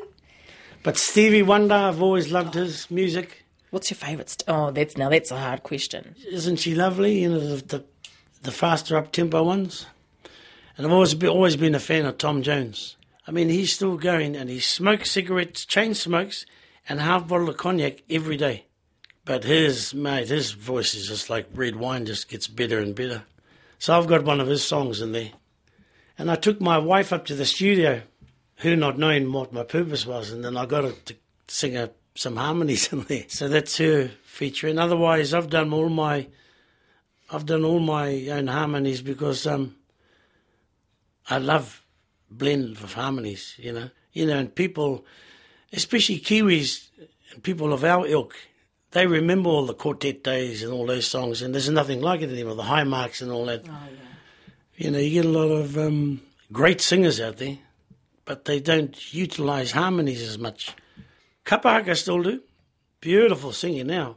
but 0.85 0.97
Stevie 0.97 1.43
Wonder, 1.43 1.75
I've 1.75 2.01
always 2.01 2.31
loved 2.31 2.55
his 2.55 2.89
music. 2.93 3.45
What's 3.71 3.91
your 3.91 3.99
favourite? 3.99 4.31
St- 4.31 4.45
oh, 4.47 4.71
that's 4.71 4.97
now 4.97 5.09
that's 5.09 5.33
a 5.33 5.37
hard 5.37 5.65
question. 5.65 6.15
isn't 6.31 6.61
she 6.61 6.77
lovely? 6.77 7.23
You 7.23 7.29
know, 7.29 7.41
the 7.41 7.79
the, 7.79 7.85
the 8.45 8.53
faster 8.53 8.97
up 8.97 9.11
tempo 9.11 9.43
ones. 9.43 9.87
And 10.77 10.87
I've 10.87 10.93
always 10.93 11.15
been, 11.15 11.31
always 11.31 11.57
been 11.57 11.75
a 11.75 11.81
fan 11.81 12.07
of 12.07 12.19
Tom 12.19 12.43
Jones. 12.43 12.97
I 13.27 13.31
mean, 13.31 13.49
he's 13.49 13.73
still 13.73 13.97
going 13.97 14.35
and 14.35 14.51
he 14.51 14.59
smokes 14.59 15.11
cigarettes, 15.11 15.65
chain 15.65 15.95
smokes, 15.95 16.45
and 16.89 17.01
half 17.01 17.29
bottle 17.29 17.49
of 17.49 17.57
cognac 17.57 18.03
every 18.11 18.37
day. 18.37 18.67
But 19.25 19.45
his 19.45 19.95
mate, 19.95 20.29
his 20.29 20.51
voice 20.51 20.95
is 20.95 21.07
just 21.07 21.31
like 21.31 21.47
red 21.55 21.77
wine, 21.77 22.07
just 22.07 22.29
gets 22.29 22.49
better 22.49 22.81
and 22.81 22.95
better. 22.95 23.23
So 23.79 23.97
I've 23.97 24.09
got 24.09 24.25
one 24.25 24.41
of 24.41 24.49
his 24.49 24.65
songs 24.65 25.01
in 25.01 25.13
there. 25.13 25.31
And 26.19 26.31
I 26.31 26.37
took 26.37 26.61
my 26.61 26.79
wife 26.79 27.13
up 27.13 27.25
to 27.27 27.35
the 27.35 27.45
studio, 27.45 28.03
who 28.57 28.75
not 28.77 28.99
knowing 28.99 29.33
what 29.33 29.53
my 29.53 29.63
purpose 29.63 30.07
was, 30.07 30.31
and 30.31 30.45
then 30.45 30.57
I 30.57 30.67
got 30.67 30.85
her 30.85 30.93
to 30.93 31.17
sing 31.47 31.75
her 31.75 31.91
some 32.15 32.37
harmonies 32.37 32.93
in 32.93 33.03
there. 33.03 33.25
So 33.29 33.49
that's 33.49 33.79
her 33.79 34.11
feature. 34.25 34.69
And 34.69 34.81
Otherwise, 34.81 35.33
I've 35.33 35.51
done 35.51 35.73
all 35.73 35.89
my, 35.89 36.27
I've 37.31 37.47
done 37.47 37.65
all 37.65 37.81
my 37.81 38.29
own 38.29 38.49
harmonies 38.49 39.03
because 39.03 39.47
um, 39.47 39.77
I 41.31 41.39
love 41.39 41.82
blend 42.39 42.77
of 42.79 42.95
harmonies. 42.95 43.55
You 43.59 43.73
know, 43.73 43.91
you 44.13 44.27
know, 44.27 44.39
and 44.39 44.55
people, 44.55 45.05
especially 45.73 46.21
Kiwis, 46.21 46.89
and 47.33 47.43
people 47.43 47.73
of 47.73 47.85
our 47.85 48.07
ilk, 48.07 48.35
they 48.93 49.07
remember 49.07 49.51
all 49.51 49.67
the 49.67 49.75
quartet 49.75 50.23
days 50.23 50.63
and 50.63 50.73
all 50.73 50.87
those 50.87 51.07
songs, 51.07 51.43
and 51.43 51.55
there's 51.55 51.69
nothing 51.71 52.01
like 52.01 52.21
it 52.21 52.31
anymore. 52.31 52.55
The 52.55 52.63
high 52.63 52.85
marks 52.85 53.23
and 53.23 53.31
all 53.31 53.47
that. 53.47 53.65
You 54.77 54.91
know, 54.91 54.99
you 54.99 55.11
get 55.11 55.25
a 55.25 55.29
lot 55.29 55.51
of 55.51 55.79
um, 55.79 56.21
great 56.51 56.81
singers 56.81 57.21
out 57.21 57.39
there, 57.39 57.59
but 58.25 58.45
they 58.45 58.61
don't 58.61 59.15
utilise 59.15 59.73
harmonies 59.73 60.23
as 60.23 60.39
much. 60.39 60.75
Kapahaka 61.45 61.97
still 61.97 62.23
do. 62.23 62.43
Beautiful 63.01 63.53
singing 63.53 63.89
now. 63.89 64.17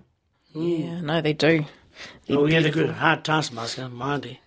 Yeah, 0.54 1.02
no, 1.02 1.22
they 1.22 1.34
do. 1.34 1.66
Oh, 2.30 2.44
we 2.44 2.54
had 2.54 2.66
a 2.66 2.70
good 2.70 2.90
hard 2.90 3.26
taskmaster, 3.26 3.90
auntie. 4.02 4.40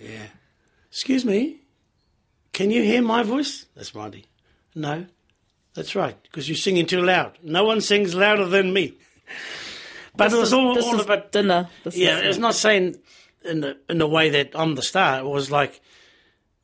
Yeah. 0.00 0.26
Excuse 0.90 1.24
me, 1.24 1.60
can 2.54 2.70
you 2.70 2.82
hear 2.82 3.02
my 3.02 3.22
voice? 3.22 3.66
That's 3.76 3.94
Marty. 3.94 4.24
No, 4.74 5.06
that's 5.74 5.94
right, 5.94 6.16
because 6.22 6.48
you're 6.48 6.56
singing 6.56 6.86
too 6.86 7.02
loud. 7.02 7.36
No 7.42 7.64
one 7.64 7.80
sings 7.82 8.14
louder 8.14 8.46
than 8.46 8.72
me. 8.72 8.94
But 10.16 10.28
This 10.30 10.34
it 10.34 10.40
was 10.40 10.48
is- 10.48 10.54
all, 10.54 10.82
all 10.94 11.00
about 11.00 11.32
dinner. 11.32 11.68
This 11.84 11.96
yeah, 11.96 12.18
it's 12.18 12.38
not 12.38 12.54
saying 12.54 12.96
in 13.44 13.60
the 13.60 13.76
in 13.90 13.98
the 13.98 14.06
way 14.08 14.30
that 14.30 14.52
I'm 14.54 14.74
the 14.76 14.82
star. 14.82 15.18
It 15.20 15.26
was 15.26 15.50
like 15.50 15.80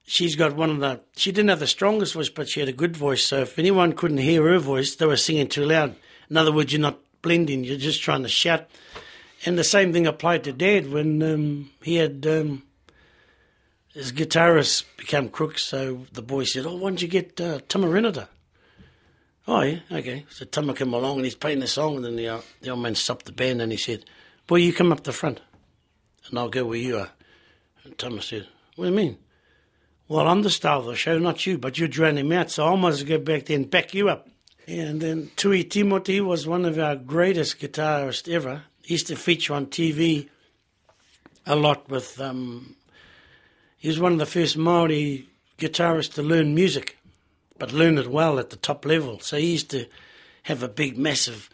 she's 0.06 0.36
got 0.36 0.54
one 0.56 0.70
of 0.70 0.78
the. 0.80 1.00
She 1.16 1.32
didn't 1.32 1.50
have 1.50 1.58
the 1.60 1.66
strongest 1.66 2.14
voice, 2.14 2.28
but 2.30 2.48
she 2.48 2.60
had 2.60 2.68
a 2.68 2.72
good 2.72 2.96
voice. 2.96 3.24
So 3.24 3.40
if 3.40 3.58
anyone 3.58 3.92
couldn't 3.92 4.18
hear 4.18 4.42
her 4.48 4.58
voice, 4.58 4.94
they 4.96 5.06
were 5.06 5.16
singing 5.16 5.48
too 5.48 5.64
loud. 5.66 5.96
In 6.30 6.36
other 6.36 6.52
words, 6.52 6.72
you're 6.72 6.80
not 6.80 6.98
blending. 7.22 7.64
You're 7.64 7.76
just 7.76 8.02
trying 8.02 8.22
to 8.22 8.28
shout. 8.28 8.68
And 9.44 9.58
the 9.58 9.64
same 9.64 9.92
thing 9.92 10.06
applied 10.06 10.44
to 10.44 10.52
Dad 10.52 10.92
when 10.92 11.22
um, 11.22 11.70
he 11.82 11.96
had 11.96 12.24
um, 12.26 12.62
his 13.94 14.12
guitarist 14.12 14.84
became 14.96 15.28
crook. 15.28 15.58
So 15.58 16.06
the 16.12 16.22
boy 16.22 16.44
said, 16.44 16.66
"Oh, 16.66 16.76
why 16.76 16.90
don't 16.90 17.02
you 17.02 17.08
get 17.08 17.40
uh, 17.40 17.60
Tama 17.68 17.88
Renata?" 17.88 18.28
Oh 19.48 19.62
yeah, 19.62 19.80
okay. 19.90 20.26
So 20.30 20.44
Tama 20.44 20.74
came 20.74 20.92
along 20.92 21.16
and 21.16 21.24
he's 21.24 21.34
playing 21.34 21.60
the 21.60 21.66
song, 21.66 21.96
and 21.96 22.04
then 22.04 22.16
the, 22.16 22.28
uh, 22.28 22.40
the 22.60 22.70
old 22.70 22.80
man 22.80 22.94
stopped 22.94 23.26
the 23.26 23.32
band 23.32 23.60
and 23.60 23.72
he 23.72 23.78
said, 23.78 24.04
"Boy, 24.46 24.56
you 24.56 24.72
come 24.72 24.92
up 24.92 25.04
the 25.04 25.12
front, 25.12 25.40
and 26.28 26.38
I'll 26.38 26.48
go 26.48 26.64
where 26.64 26.78
you 26.78 26.98
are." 26.98 27.10
And 27.84 27.96
Tama 27.98 28.22
said, 28.22 28.46
"What 28.76 28.86
do 28.86 28.90
you 28.90 28.96
mean?" 28.96 29.18
Well, 30.08 30.26
I'm 30.26 30.42
the 30.42 30.50
star 30.50 30.76
of 30.76 30.86
the 30.86 30.96
show, 30.96 31.18
not 31.18 31.46
you, 31.46 31.56
but 31.56 31.78
you're 31.78 31.86
drowning 31.86 32.28
me 32.28 32.34
out, 32.34 32.50
so 32.50 32.66
I 32.66 32.74
must 32.74 33.06
go 33.06 33.18
back 33.18 33.46
there 33.46 33.56
and 33.56 33.70
back 33.70 33.94
you 33.94 34.08
up. 34.08 34.28
And 34.66 35.00
then 35.00 35.30
Tui 35.36 35.62
Timothy 35.62 36.20
was 36.20 36.48
one 36.48 36.64
of 36.64 36.78
our 36.80 36.96
greatest 36.96 37.60
guitarists 37.60 38.32
ever. 38.32 38.64
He 38.82 38.94
used 38.94 39.06
to 39.06 39.16
feature 39.16 39.54
on 39.54 39.66
TV 39.66 40.28
a 41.46 41.54
lot 41.54 41.88
with. 41.88 42.20
Um, 42.20 42.76
he 43.80 43.88
was 43.88 43.98
one 43.98 44.12
of 44.12 44.18
the 44.18 44.26
first 44.26 44.56
Maori 44.56 45.28
guitarists 45.58 46.14
to 46.14 46.22
learn 46.22 46.54
music 46.54 46.96
but 47.60 47.72
learn 47.72 47.98
it 47.98 48.08
well 48.08 48.40
at 48.40 48.50
the 48.50 48.56
top 48.56 48.84
level. 48.84 49.20
So 49.20 49.36
he 49.36 49.52
used 49.52 49.70
to 49.70 49.86
have 50.44 50.64
a 50.64 50.68
big, 50.68 50.98
massive 50.98 51.48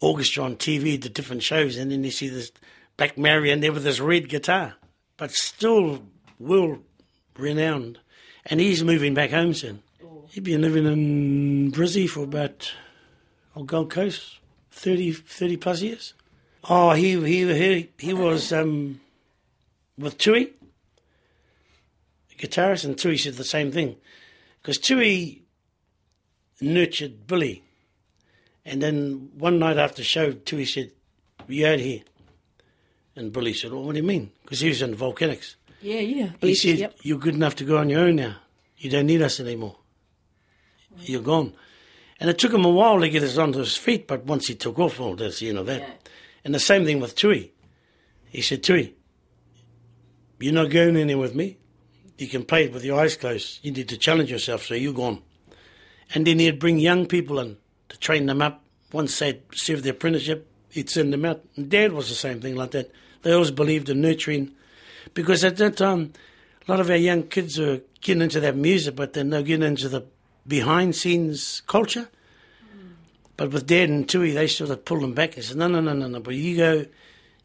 orchestra 0.00 0.42
on 0.42 0.56
TV 0.56 1.00
the 1.00 1.10
different 1.10 1.44
shows, 1.44 1.76
and 1.76 1.92
then 1.92 2.02
you 2.02 2.10
see 2.10 2.28
this 2.28 2.50
Black 2.96 3.16
Marion 3.16 3.60
there 3.60 3.72
with 3.72 3.84
this 3.84 4.00
red 4.00 4.28
guitar, 4.28 4.74
but 5.18 5.30
still 5.30 6.02
world 6.40 6.82
renowned. 7.38 8.00
And 8.46 8.58
he's 8.58 8.82
moving 8.82 9.12
back 9.12 9.30
home 9.30 9.52
soon. 9.52 9.82
He'd 10.30 10.44
been 10.44 10.62
living 10.62 10.86
in 10.86 11.70
Brizzy 11.72 12.08
for 12.08 12.24
about, 12.24 12.72
on 13.54 13.66
Gold 13.66 13.90
Coast, 13.90 14.38
30, 14.70 15.12
30 15.12 15.56
plus 15.58 15.82
years. 15.82 16.14
Oh, 16.64 16.92
he 16.92 17.20
he 17.20 17.52
he, 17.52 17.90
he 17.98 18.14
was 18.14 18.52
um, 18.52 19.00
with 19.98 20.16
Tui, 20.16 20.52
guitarist, 22.40 22.84
and 22.84 22.96
Tui 22.96 23.16
said 23.16 23.34
the 23.34 23.44
same 23.44 23.70
thing. 23.70 23.96
Because 24.60 24.78
Tui 24.78 25.44
nurtured 26.60 27.26
Billy. 27.26 27.62
And 28.64 28.82
then 28.82 29.30
one 29.36 29.58
night 29.58 29.78
after 29.78 29.98
the 29.98 30.04
show, 30.04 30.32
Tui 30.32 30.64
said, 30.64 30.92
You 31.48 31.66
out 31.66 31.78
here? 31.78 32.02
And 33.16 33.32
Billy 33.32 33.52
said, 33.54 33.72
Oh, 33.72 33.80
what 33.80 33.92
do 33.92 33.98
you 33.98 34.06
mean? 34.06 34.32
Because 34.42 34.60
he 34.60 34.68
was 34.68 34.82
in 34.82 34.94
volcanics. 34.94 35.56
yeah, 35.80 36.00
yeah. 36.00 36.30
He 36.40 36.54
said, 36.54 36.78
yep. 36.78 36.96
You're 37.02 37.18
good 37.18 37.34
enough 37.34 37.56
to 37.56 37.64
go 37.64 37.78
on 37.78 37.88
your 37.88 38.00
own 38.00 38.16
now. 38.16 38.36
You 38.76 38.90
don't 38.90 39.06
need 39.06 39.22
us 39.22 39.40
anymore. 39.40 39.76
You're 41.00 41.22
gone. 41.22 41.54
And 42.18 42.28
it 42.28 42.38
took 42.38 42.52
him 42.52 42.64
a 42.64 42.70
while 42.70 43.00
to 43.00 43.08
get 43.08 43.22
us 43.22 43.38
onto 43.38 43.58
his 43.60 43.76
feet, 43.76 44.06
but 44.06 44.26
once 44.26 44.46
he 44.46 44.54
took 44.54 44.78
off, 44.78 45.00
all 45.00 45.16
this, 45.16 45.40
you 45.40 45.52
know 45.52 45.64
that. 45.64 45.80
Yeah. 45.80 45.92
And 46.44 46.54
the 46.54 46.60
same 46.60 46.84
thing 46.84 47.00
with 47.00 47.14
Tui. 47.14 47.52
He 48.28 48.42
said, 48.42 48.62
Tui, 48.62 48.94
you're 50.38 50.52
not 50.52 50.70
going 50.70 50.96
anywhere 50.96 51.22
with 51.22 51.34
me. 51.34 51.58
You 52.20 52.28
can 52.28 52.44
play 52.44 52.64
it 52.64 52.72
with 52.72 52.84
your 52.84 53.00
eyes 53.00 53.16
closed. 53.16 53.60
You 53.62 53.72
need 53.72 53.88
to 53.88 53.96
challenge 53.96 54.30
yourself, 54.30 54.66
so 54.66 54.74
you're 54.74 54.92
gone. 54.92 55.22
And 56.14 56.26
then 56.26 56.38
he'd 56.38 56.58
bring 56.58 56.78
young 56.78 57.06
people 57.06 57.38
in 57.38 57.56
to 57.88 57.98
train 57.98 58.26
them 58.26 58.42
up. 58.42 58.62
Once 58.92 59.18
they'd 59.18 59.40
served 59.54 59.84
their 59.84 59.92
apprenticeship, 59.92 60.46
he'd 60.68 60.90
send 60.90 61.14
them 61.14 61.24
out. 61.24 61.42
And 61.56 61.70
Dad 61.70 61.92
was 61.92 62.10
the 62.10 62.14
same 62.14 62.40
thing 62.40 62.56
like 62.56 62.72
that. 62.72 62.92
They 63.22 63.32
always 63.32 63.50
believed 63.50 63.88
in 63.88 64.02
nurturing, 64.02 64.52
because 65.14 65.44
at 65.44 65.56
that 65.56 65.78
time, 65.78 66.12
a 66.68 66.70
lot 66.70 66.80
of 66.80 66.90
our 66.90 66.96
young 66.96 67.22
kids 67.22 67.58
were 67.58 67.80
getting 68.02 68.22
into 68.22 68.40
that 68.40 68.54
music, 68.54 68.96
but 68.96 69.14
then 69.14 69.30
they're 69.30 69.42
getting 69.42 69.66
into 69.66 69.88
the 69.88 70.04
behind 70.46 70.96
scenes 70.96 71.62
culture. 71.66 72.10
Mm. 72.62 72.92
But 73.38 73.50
with 73.50 73.66
Dad 73.66 73.88
and 73.88 74.06
Tui, 74.06 74.32
they 74.32 74.46
sort 74.46 74.70
of 74.70 74.84
pulled 74.84 75.02
them 75.02 75.14
back 75.14 75.36
and 75.36 75.44
said, 75.44 75.56
no, 75.56 75.68
no, 75.68 75.80
no, 75.80 75.94
no, 75.94 76.06
no, 76.06 76.20
but 76.20 76.34
you 76.34 76.56
go, 76.56 76.84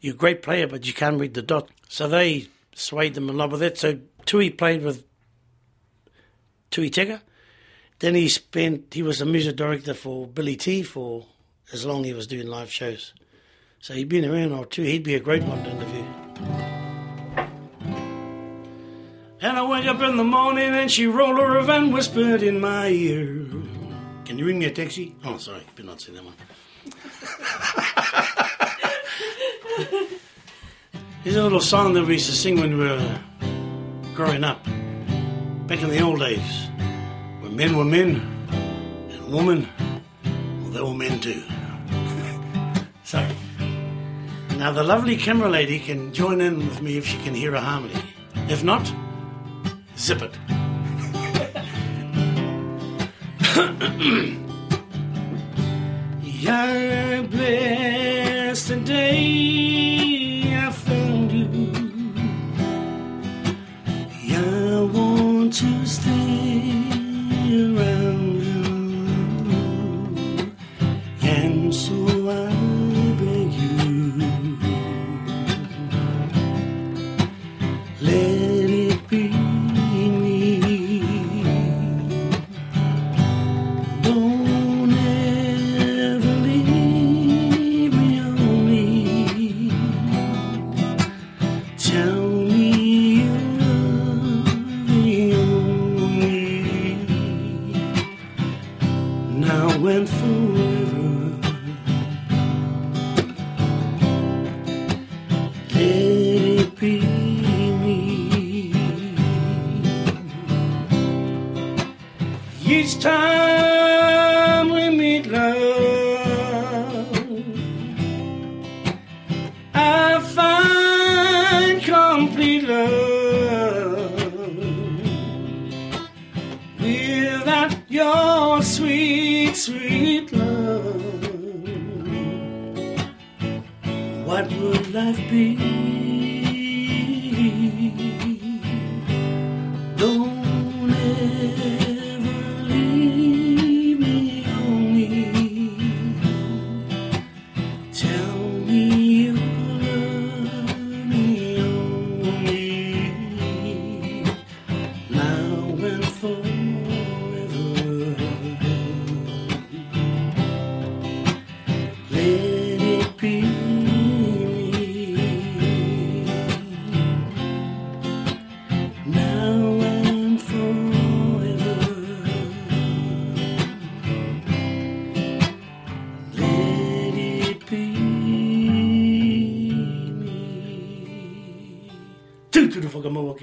you're 0.00 0.14
a 0.14 0.16
great 0.18 0.42
player, 0.42 0.66
but 0.66 0.86
you 0.86 0.92
can't 0.92 1.18
read 1.18 1.32
the 1.32 1.40
dot. 1.40 1.70
So 1.88 2.08
they 2.08 2.48
swayed 2.74 3.14
them 3.14 3.30
in 3.30 3.38
love 3.38 3.52
with 3.52 3.60
that. 3.60 3.78
So 3.78 4.00
Tui 4.26 4.50
played 4.50 4.82
with 4.82 5.04
Tui 6.70 6.90
Teka. 6.90 7.22
Then 8.00 8.14
he 8.14 8.28
spent, 8.28 8.92
he 8.92 9.02
was 9.02 9.20
a 9.20 9.24
music 9.24 9.56
director 9.56 9.94
for 9.94 10.26
Billy 10.26 10.56
T 10.56 10.82
for 10.82 11.26
as 11.72 11.86
long 11.86 12.00
as 12.00 12.06
he 12.06 12.12
was 12.12 12.26
doing 12.26 12.46
live 12.46 12.70
shows. 12.70 13.14
So 13.80 13.94
he'd 13.94 14.08
been 14.08 14.24
around 14.24 14.52
or 14.52 14.66
two. 14.66 14.82
He'd 14.82 15.04
be 15.04 15.14
a 15.14 15.20
great 15.20 15.44
one 15.44 15.62
to 15.62 15.70
interview. 15.70 16.04
And 19.40 19.56
I 19.56 19.64
wake 19.64 19.86
up 19.86 20.00
in 20.00 20.16
the 20.16 20.24
morning 20.24 20.74
and 20.74 20.90
she 20.90 21.06
rolled 21.06 21.38
her 21.38 21.56
over 21.58 21.72
and 21.72 21.92
whispered 21.92 22.42
in 22.42 22.60
my 22.60 22.88
ear. 22.88 23.46
Can 24.24 24.38
you 24.38 24.46
ring 24.46 24.58
me 24.58 24.66
a 24.66 24.72
taxi? 24.72 25.14
Oh, 25.24 25.38
sorry, 25.38 25.62
better 25.76 25.86
not 25.86 26.00
say 26.00 26.12
that 26.12 26.24
one. 26.24 26.34
Here's 31.22 31.36
a 31.36 31.42
little 31.42 31.60
song 31.60 31.92
that 31.94 32.04
we 32.04 32.14
used 32.14 32.26
to 32.26 32.32
sing 32.32 32.60
when 32.60 32.76
we 32.76 32.84
were 32.86 33.20
growing 34.16 34.44
up. 34.44 34.64
Back 35.66 35.82
in 35.82 35.90
the 35.90 36.00
old 36.00 36.20
days, 36.20 36.68
when 37.40 37.54
men 37.54 37.76
were 37.76 37.84
men 37.84 38.22
and 39.10 39.30
women, 39.30 39.68
well, 40.62 40.70
they 40.70 40.80
were 40.80 40.94
men 40.94 41.20
too. 41.20 41.42
so, 43.04 43.28
now 44.56 44.72
the 44.72 44.82
lovely 44.82 45.18
camera 45.18 45.50
lady 45.50 45.78
can 45.78 46.14
join 46.14 46.40
in 46.40 46.66
with 46.66 46.80
me 46.80 46.96
if 46.96 47.06
she 47.06 47.18
can 47.18 47.34
hear 47.34 47.54
a 47.54 47.60
harmony. 47.60 48.00
If 48.48 48.64
not, 48.64 48.90
zip 49.98 50.22
it. 50.22 50.34
You're 56.22 57.22
blessed 57.24 58.68
today 58.68 59.75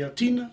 Guilhotina, 0.04 0.52